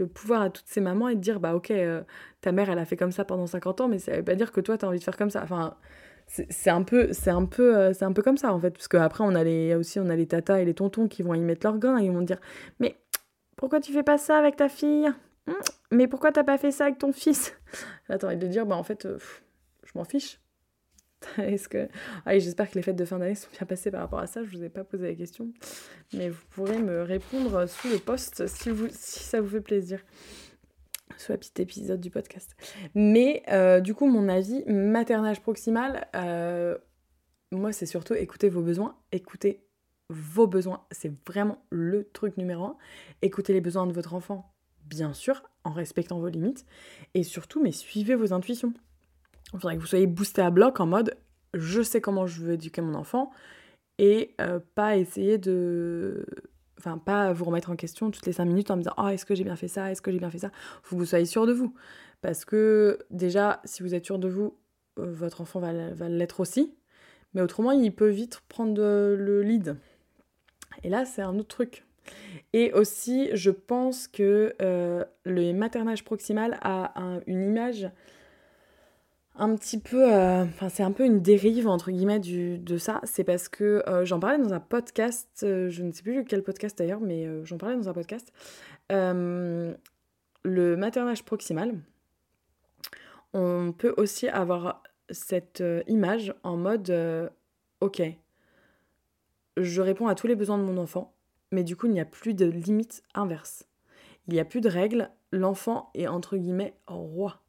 le 0.00 0.06
pouvoir 0.06 0.42
à 0.42 0.50
toutes 0.50 0.66
ces 0.66 0.80
mamans 0.80 1.08
et 1.08 1.14
de 1.14 1.20
dire, 1.20 1.40
bah 1.40 1.54
ok, 1.54 1.70
euh, 1.70 2.02
ta 2.40 2.52
mère, 2.52 2.70
elle 2.70 2.78
a 2.78 2.84
fait 2.84 2.96
comme 2.96 3.12
ça 3.12 3.24
pendant 3.24 3.46
50 3.46 3.82
ans, 3.82 3.88
mais 3.88 3.98
ça 3.98 4.16
veut 4.16 4.24
pas 4.24 4.34
dire 4.34 4.50
que 4.50 4.60
toi, 4.60 4.76
tu 4.76 4.84
as 4.84 4.88
envie 4.88 4.98
de 4.98 5.04
faire 5.04 5.16
comme 5.16 5.30
ça. 5.30 5.42
Enfin, 5.42 5.76
c'est 6.26 6.70
un 6.70 6.82
peu 6.82 7.12
c'est 7.12 7.30
un 7.30 7.44
peu 7.44 7.76
euh, 7.76 7.92
c'est 7.92 8.04
un 8.04 8.12
peu 8.12 8.22
comme 8.22 8.36
ça 8.36 8.54
en 8.54 8.60
fait 8.60 8.70
parce 8.70 8.86
qu'après 8.86 9.24
on 9.24 9.34
a 9.34 9.42
les 9.42 9.74
aussi 9.74 9.98
on 9.98 10.08
a 10.08 10.14
les 10.14 10.26
tatas 10.26 10.60
et 10.60 10.64
les 10.64 10.74
tontons 10.74 11.08
qui 11.08 11.24
vont 11.24 11.34
y 11.34 11.40
mettre 11.40 11.66
leur 11.66 11.78
grain 11.78 11.98
et 11.98 12.04
ils 12.04 12.12
vont 12.12 12.22
dire 12.22 12.38
mais 12.78 12.96
pourquoi 13.56 13.80
tu 13.80 13.92
fais 13.92 14.04
pas 14.04 14.16
ça 14.16 14.38
avec 14.38 14.54
ta 14.54 14.68
fille? 14.68 15.08
Hmm, 15.48 15.54
mais 15.90 16.06
pourquoi 16.06 16.30
t'as 16.30 16.44
pas 16.44 16.56
fait 16.56 16.70
ça 16.70 16.84
avec 16.84 16.98
ton 16.98 17.12
fils? 17.12 17.52
Attends 18.08 18.30
il 18.30 18.38
de 18.38 18.46
dire 18.46 18.64
bah 18.64 18.76
en 18.76 18.84
fait 18.84 19.06
euh, 19.06 19.18
je 19.82 19.90
m'en 19.96 20.04
fiche 20.04 20.38
Est-ce 21.48 21.68
que 21.68 21.88
ah, 22.26 22.38
j'espère 22.38 22.70
que 22.70 22.76
les 22.76 22.82
fêtes 22.82 22.96
de 22.96 23.04
fin 23.04 23.18
d'année 23.18 23.34
sont 23.34 23.48
bien 23.56 23.66
passées 23.66 23.90
par 23.90 24.00
rapport 24.00 24.20
à 24.20 24.26
ça 24.26 24.42
je 24.42 24.56
vous 24.56 24.62
ai 24.62 24.68
pas 24.68 24.84
posé 24.84 25.08
la 25.08 25.14
question 25.14 25.52
mais 26.12 26.28
vous 26.28 26.42
pourrez 26.50 26.78
me 26.78 27.02
répondre 27.02 27.68
sous 27.68 27.88
le 27.88 27.98
post 27.98 28.46
si 28.46 28.70
vous 28.70 28.88
si 28.90 29.20
ça 29.20 29.40
vous 29.40 29.48
fait 29.48 29.60
plaisir 29.60 30.00
soit 31.20 31.36
petit 31.36 31.62
épisode 31.62 32.00
du 32.00 32.10
podcast. 32.10 32.56
Mais 32.94 33.42
euh, 33.48 33.80
du 33.80 33.94
coup, 33.94 34.06
mon 34.06 34.28
avis, 34.28 34.64
maternage 34.66 35.40
proximal, 35.40 36.08
euh, 36.14 36.76
moi, 37.52 37.72
c'est 37.72 37.86
surtout 37.86 38.14
écouter 38.14 38.48
vos 38.48 38.62
besoins, 38.62 38.96
écouter 39.12 39.64
vos 40.08 40.46
besoins. 40.46 40.84
C'est 40.90 41.12
vraiment 41.26 41.62
le 41.70 42.08
truc 42.12 42.36
numéro 42.36 42.64
un. 42.64 42.76
Écoutez 43.22 43.52
les 43.52 43.60
besoins 43.60 43.86
de 43.86 43.92
votre 43.92 44.14
enfant, 44.14 44.52
bien 44.86 45.12
sûr, 45.12 45.42
en 45.64 45.72
respectant 45.72 46.18
vos 46.18 46.28
limites. 46.28 46.64
Et 47.14 47.22
surtout, 47.22 47.62
mais 47.62 47.72
suivez 47.72 48.14
vos 48.14 48.32
intuitions. 48.32 48.72
Il 49.52 49.60
faudrait 49.60 49.76
que 49.76 49.80
vous 49.80 49.86
soyez 49.86 50.06
boosté 50.06 50.42
à 50.42 50.50
bloc 50.50 50.80
en 50.80 50.86
mode 50.86 51.16
je 51.54 51.82
sais 51.82 52.00
comment 52.00 52.26
je 52.26 52.40
veux 52.42 52.52
éduquer 52.54 52.80
mon 52.80 52.94
enfant 52.94 53.30
et 53.98 54.34
euh, 54.40 54.60
pas 54.74 54.96
essayer 54.96 55.38
de 55.38 56.24
enfin 56.78 56.96
pas 56.96 57.32
vous 57.32 57.44
remettre 57.44 57.70
en 57.70 57.76
question 57.76 58.10
toutes 58.10 58.26
les 58.26 58.32
cinq 58.32 58.46
minutes 58.46 58.70
en 58.70 58.76
me 58.76 58.82
disant 58.82 58.94
oh 58.96 59.08
est-ce 59.08 59.26
que 59.26 59.34
j'ai 59.34 59.44
bien 59.44 59.56
fait 59.56 59.68
ça 59.68 59.90
est-ce 59.90 60.00
que 60.00 60.10
j'ai 60.10 60.18
bien 60.18 60.30
fait 60.30 60.38
ça? 60.38 60.50
Faut 60.82 60.96
que 60.96 61.00
vous 61.00 61.06
soyez 61.06 61.26
sûr 61.26 61.46
de 61.46 61.52
vous. 61.52 61.74
Parce 62.22 62.44
que 62.44 62.98
déjà 63.10 63.60
si 63.64 63.82
vous 63.82 63.94
êtes 63.94 64.04
sûr 64.04 64.18
de 64.18 64.28
vous 64.28 64.56
euh, 64.98 65.12
votre 65.12 65.40
enfant 65.40 65.60
va, 65.60 65.72
l'être 65.72 66.40
aussi. 66.40 66.74
Mais 67.34 67.42
autrement 67.42 67.72
il 67.72 67.94
peut 67.94 68.08
vite 68.08 68.40
prendre 68.48 68.80
le 68.80 69.42
lead. 69.42 69.76
Et 70.82 70.88
là 70.88 71.04
c'est 71.04 71.22
un 71.22 71.38
autre 71.38 71.48
truc. 71.48 71.84
Et 72.52 72.72
aussi 72.72 73.28
je 73.34 73.50
pense 73.50 74.08
que 74.08 74.54
euh, 74.62 75.04
le 75.24 75.52
maternage 75.52 76.04
proximal 76.04 76.58
a 76.62 77.20
une 77.26 77.44
image 77.44 77.90
un 79.40 79.56
petit 79.56 79.78
peu, 79.78 80.12
euh, 80.12 80.44
c'est 80.68 80.82
un 80.82 80.92
peu 80.92 81.04
une 81.04 81.22
dérive 81.22 81.66
entre 81.66 81.90
guillemets 81.90 82.20
du, 82.20 82.58
de 82.58 82.76
ça. 82.76 83.00
C'est 83.04 83.24
parce 83.24 83.48
que 83.48 83.82
euh, 83.88 84.04
j'en 84.04 84.20
parlais 84.20 84.38
dans 84.38 84.52
un 84.52 84.60
podcast, 84.60 85.28
euh, 85.42 85.70
je 85.70 85.82
ne 85.82 85.90
sais 85.92 86.02
plus 86.02 86.24
quel 86.26 86.42
podcast 86.42 86.76
d'ailleurs, 86.76 87.00
mais 87.00 87.26
j'en 87.44 87.56
parlais 87.56 87.76
dans 87.76 87.88
un 87.88 87.94
podcast. 87.94 88.32
le 88.90 90.76
maternage 90.76 91.24
proximal, 91.24 91.74
on 93.32 93.72
peut 93.76 93.94
aussi 93.96 94.28
avoir 94.28 94.82
cette 95.08 95.62
image 95.86 96.34
en 96.42 96.56
mode, 96.56 97.30
ok, 97.80 98.02
je 99.56 99.80
réponds 99.80 100.06
à 100.06 100.14
tous 100.14 100.26
les 100.26 100.36
besoins 100.36 100.58
de 100.58 100.64
mon 100.64 100.76
enfant, 100.76 101.14
mais 101.50 101.64
du 101.64 101.76
coup 101.76 101.86
il 101.86 101.92
n'y 101.92 102.00
a 102.00 102.04
plus 102.04 102.34
de 102.34 102.44
limite 102.44 103.02
inverse. 103.14 103.64
Il 104.28 104.34
n'y 104.34 104.40
a 104.40 104.44
plus 104.44 104.60
de 104.60 104.68
règles, 104.68 105.10
l'enfant 105.32 105.90
est 105.94 106.06
entre 106.06 106.36
guillemets 106.36 106.74
roi 106.86 107.40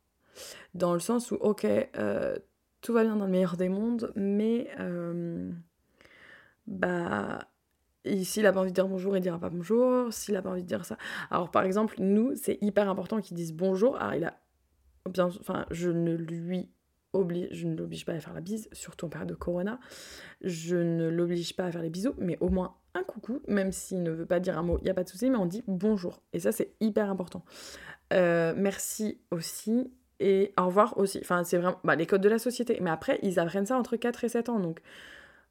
dans 0.73 0.93
le 0.93 0.99
sens 0.99 1.31
où, 1.31 1.35
ok, 1.35 1.65
euh, 1.65 2.35
tout 2.81 2.93
va 2.93 3.03
bien 3.03 3.15
dans 3.15 3.25
le 3.25 3.31
meilleur 3.31 3.57
des 3.57 3.69
mondes, 3.69 4.11
mais 4.15 4.69
euh, 4.79 5.51
bah, 6.67 7.47
s'il 8.23 8.45
a 8.45 8.53
pas 8.53 8.61
envie 8.61 8.71
de 8.71 8.75
dire 8.75 8.87
bonjour, 8.87 9.15
il 9.15 9.21
dira 9.21 9.39
pas 9.39 9.49
bonjour. 9.49 10.11
S'il 10.11 10.35
a 10.35 10.41
pas 10.41 10.49
envie 10.49 10.63
de 10.63 10.67
dire 10.67 10.85
ça. 10.85 10.97
Alors, 11.29 11.51
par 11.51 11.63
exemple, 11.63 11.95
nous, 11.99 12.33
c'est 12.35 12.57
hyper 12.61 12.89
important 12.89 13.21
qu'il 13.21 13.37
dise 13.37 13.53
bonjour. 13.53 13.95
Alors, 13.97 14.15
il 14.15 14.23
a. 14.25 14.37
Bien, 15.09 15.25
enfin, 15.25 15.65
je 15.71 15.89
ne 15.89 16.13
lui 16.13 16.69
oblige, 17.13 17.47
je 17.51 17.67
ne 17.67 17.75
l'oblige 17.75 18.05
pas 18.05 18.13
à 18.13 18.19
faire 18.19 18.33
la 18.33 18.41
bise, 18.41 18.69
surtout 18.71 19.07
en 19.07 19.09
période 19.09 19.29
de 19.29 19.35
corona. 19.35 19.79
Je 20.41 20.77
ne 20.77 21.09
l'oblige 21.09 21.55
pas 21.55 21.65
à 21.65 21.71
faire 21.71 21.81
les 21.81 21.89
bisous, 21.89 22.13
mais 22.17 22.37
au 22.39 22.49
moins 22.49 22.75
un 22.93 23.03
coucou, 23.03 23.41
même 23.47 23.71
s'il 23.71 24.03
ne 24.03 24.11
veut 24.11 24.25
pas 24.25 24.39
dire 24.39 24.57
un 24.57 24.63
mot, 24.63 24.77
il 24.79 24.83
n'y 24.83 24.89
a 24.89 24.93
pas 24.93 25.03
de 25.03 25.09
souci, 25.09 25.29
mais 25.29 25.37
on 25.37 25.45
dit 25.45 25.63
bonjour. 25.67 26.21
Et 26.33 26.39
ça, 26.39 26.51
c'est 26.51 26.75
hyper 26.81 27.09
important. 27.09 27.43
Euh, 28.13 28.53
merci 28.55 29.19
aussi 29.31 29.91
et 30.21 30.53
au 30.59 30.67
revoir 30.67 30.97
aussi. 30.97 31.19
Enfin, 31.21 31.43
c'est 31.43 31.57
vraiment 31.57 31.79
bah, 31.83 31.95
les 31.95 32.05
codes 32.05 32.21
de 32.21 32.29
la 32.29 32.39
société. 32.39 32.77
Mais 32.81 32.89
après, 32.89 33.19
ils 33.23 33.39
apprennent 33.39 33.65
ça 33.65 33.77
entre 33.77 33.95
4 33.95 34.23
et 34.23 34.29
7 34.29 34.49
ans, 34.49 34.59
donc 34.59 34.81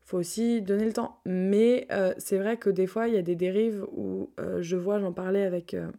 faut 0.05 0.19
aussi 0.19 0.63
donner 0.63 0.87
le 0.87 0.93
temps. 0.93 1.21
Mais 1.25 1.87
euh, 1.93 2.15
c'est 2.19 2.39
vrai 2.39 2.57
que 2.57 2.71
des 2.71 2.87
fois, 2.87 3.09
il 3.09 3.15
y 3.15 3.19
a 3.19 3.23
des 3.23 3.37
dérives 3.37 3.87
où 3.93 4.31
euh, 4.41 4.61
je 4.61 4.77
vois, 4.77 4.99
j'en 4.99 5.13
parlais 5.13 5.45
avec 5.45 5.75
euh, 5.75 5.91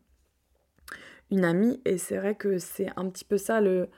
une 1.32 1.46
amie, 1.46 1.82
et 1.86 1.98
c'est 1.98 2.18
vrai 2.18 2.36
que 2.36 2.58
c'est 2.58 2.90
un 2.96 3.10
petit 3.10 3.26
peu 3.26 3.38
ça 3.38 3.62
le 3.62 3.90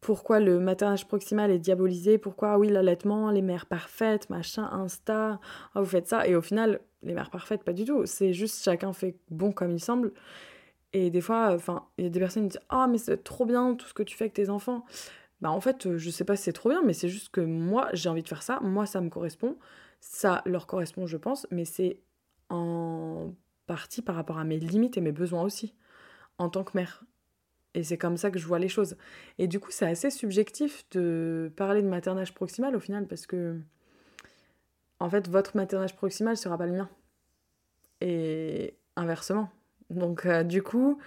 pourquoi 0.00 0.40
le 0.40 0.60
maternage 0.60 1.08
proximal 1.08 1.50
est 1.50 1.58
diabolisé, 1.58 2.18
pourquoi 2.18 2.58
oui 2.58 2.68
l'allaitement, 2.68 3.30
les 3.30 3.42
mères 3.42 3.66
parfaites, 3.66 4.28
machin, 4.28 4.68
Insta, 4.72 5.40
oh, 5.74 5.80
vous 5.80 5.86
faites 5.86 6.06
ça, 6.06 6.26
et 6.26 6.36
au 6.36 6.42
final, 6.42 6.80
les 7.02 7.14
mères 7.14 7.30
parfaites, 7.30 7.64
pas 7.64 7.72
du 7.72 7.84
tout, 7.84 8.04
c'est 8.04 8.32
juste 8.32 8.62
chacun 8.62 8.92
fait 8.92 9.16
bon 9.30 9.52
comme 9.52 9.70
il 9.70 9.80
semble, 9.80 10.12
et 10.92 11.10
des 11.10 11.20
fois, 11.20 11.52
enfin, 11.54 11.86
il 11.98 12.04
y 12.04 12.06
a 12.06 12.10
des 12.10 12.20
personnes 12.20 12.44
qui 12.44 12.58
disent 12.58 12.66
Ah, 12.68 12.86
mais 12.88 12.98
c'est 12.98 13.22
trop 13.22 13.46
bien 13.46 13.74
tout 13.74 13.86
ce 13.86 13.94
que 13.94 14.02
tu 14.02 14.16
fais 14.16 14.24
avec 14.24 14.34
tes 14.34 14.50
enfants. 14.50 14.84
bah 15.40 15.50
en 15.50 15.60
fait, 15.60 15.96
je 15.96 16.10
sais 16.10 16.24
pas 16.24 16.36
si 16.36 16.44
c'est 16.44 16.52
trop 16.52 16.70
bien, 16.70 16.82
mais 16.84 16.92
c'est 16.94 17.08
juste 17.08 17.30
que 17.30 17.40
moi, 17.40 17.88
j'ai 17.94 18.08
envie 18.08 18.22
de 18.22 18.28
faire 18.28 18.42
ça, 18.42 18.60
moi, 18.62 18.86
ça 18.86 19.00
me 19.00 19.10
correspond, 19.10 19.56
ça 20.00 20.42
leur 20.46 20.66
correspond, 20.66 21.06
je 21.06 21.16
pense, 21.16 21.46
mais 21.50 21.64
c'est 21.64 22.00
en 22.50 23.32
partie 23.66 24.02
par 24.02 24.16
rapport 24.16 24.38
à 24.38 24.44
mes 24.44 24.58
limites 24.58 24.96
et 24.98 25.00
mes 25.00 25.12
besoins 25.12 25.42
aussi, 25.42 25.74
en 26.38 26.50
tant 26.50 26.64
que 26.64 26.72
mère. 26.76 27.04
Et 27.74 27.84
c'est 27.84 27.98
comme 27.98 28.16
ça 28.16 28.30
que 28.30 28.38
je 28.38 28.46
vois 28.46 28.58
les 28.58 28.68
choses. 28.68 28.96
Et 29.38 29.46
du 29.46 29.60
coup, 29.60 29.70
c'est 29.70 29.86
assez 29.86 30.10
subjectif 30.10 30.84
de 30.90 31.52
parler 31.56 31.82
de 31.82 31.88
maternage 31.88 32.34
proximal 32.34 32.74
au 32.76 32.80
final, 32.80 33.06
parce 33.06 33.26
que, 33.26 33.56
en 34.98 35.08
fait, 35.10 35.28
votre 35.28 35.56
maternage 35.56 35.94
proximal 35.96 36.36
sera 36.36 36.58
pas 36.58 36.66
le 36.66 36.72
mien. 36.72 36.88
Et 38.00 38.74
inversement. 38.96 39.50
Donc, 39.90 40.24
euh, 40.24 40.42
du 40.44 40.62
coup, 40.62 40.98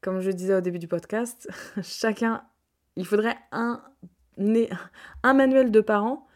comme 0.00 0.20
je 0.20 0.30
disais 0.30 0.54
au 0.54 0.60
début 0.60 0.78
du 0.78 0.88
podcast, 0.88 1.48
chacun, 1.82 2.42
il 2.96 3.06
faudrait 3.06 3.36
un, 3.52 3.82
manuel 5.24 5.70
de 5.70 5.80
parents 5.80 6.26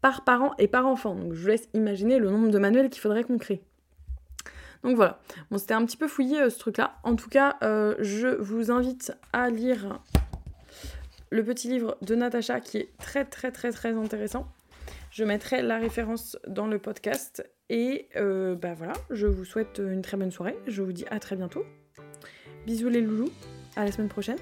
par 0.00 0.24
parent 0.24 0.54
et 0.58 0.68
par 0.68 0.86
enfant. 0.86 1.14
Donc, 1.14 1.34
je 1.34 1.42
vous 1.42 1.48
laisse 1.48 1.68
imaginer 1.74 2.18
le 2.18 2.30
nombre 2.30 2.50
de 2.50 2.58
manuels 2.58 2.88
qu'il 2.88 3.00
faudrait 3.02 3.24
qu'on 3.24 3.38
crée. 3.38 3.62
Donc 4.82 4.96
voilà, 4.96 5.20
bon 5.50 5.58
c'était 5.58 5.74
un 5.74 5.84
petit 5.84 5.98
peu 5.98 6.08
fouillé 6.08 6.40
euh, 6.40 6.48
ce 6.48 6.58
truc-là. 6.58 6.98
En 7.02 7.14
tout 7.14 7.28
cas, 7.28 7.58
euh, 7.62 7.94
je 7.98 8.28
vous 8.28 8.70
invite 8.70 9.12
à 9.34 9.50
lire 9.50 10.00
le 11.28 11.44
petit 11.44 11.68
livre 11.68 11.98
de 12.00 12.14
Natacha 12.14 12.60
qui 12.60 12.78
est 12.78 12.96
très 12.98 13.26
très 13.26 13.52
très 13.52 13.72
très 13.72 13.92
intéressant. 13.92 14.46
Je 15.10 15.24
mettrai 15.24 15.60
la 15.60 15.76
référence 15.76 16.38
dans 16.46 16.66
le 16.66 16.78
podcast. 16.78 17.46
Et 17.70 18.08
euh, 18.16 18.56
bah 18.56 18.74
voilà, 18.74 18.94
je 19.10 19.28
vous 19.28 19.44
souhaite 19.44 19.80
une 19.82 20.02
très 20.02 20.16
bonne 20.16 20.32
soirée. 20.32 20.58
Je 20.66 20.82
vous 20.82 20.92
dis 20.92 21.04
à 21.08 21.20
très 21.20 21.36
bientôt. 21.36 21.64
Bisous 22.66 22.88
les 22.88 23.00
loulous, 23.00 23.30
à 23.76 23.84
la 23.84 23.92
semaine 23.92 24.08
prochaine. 24.08 24.38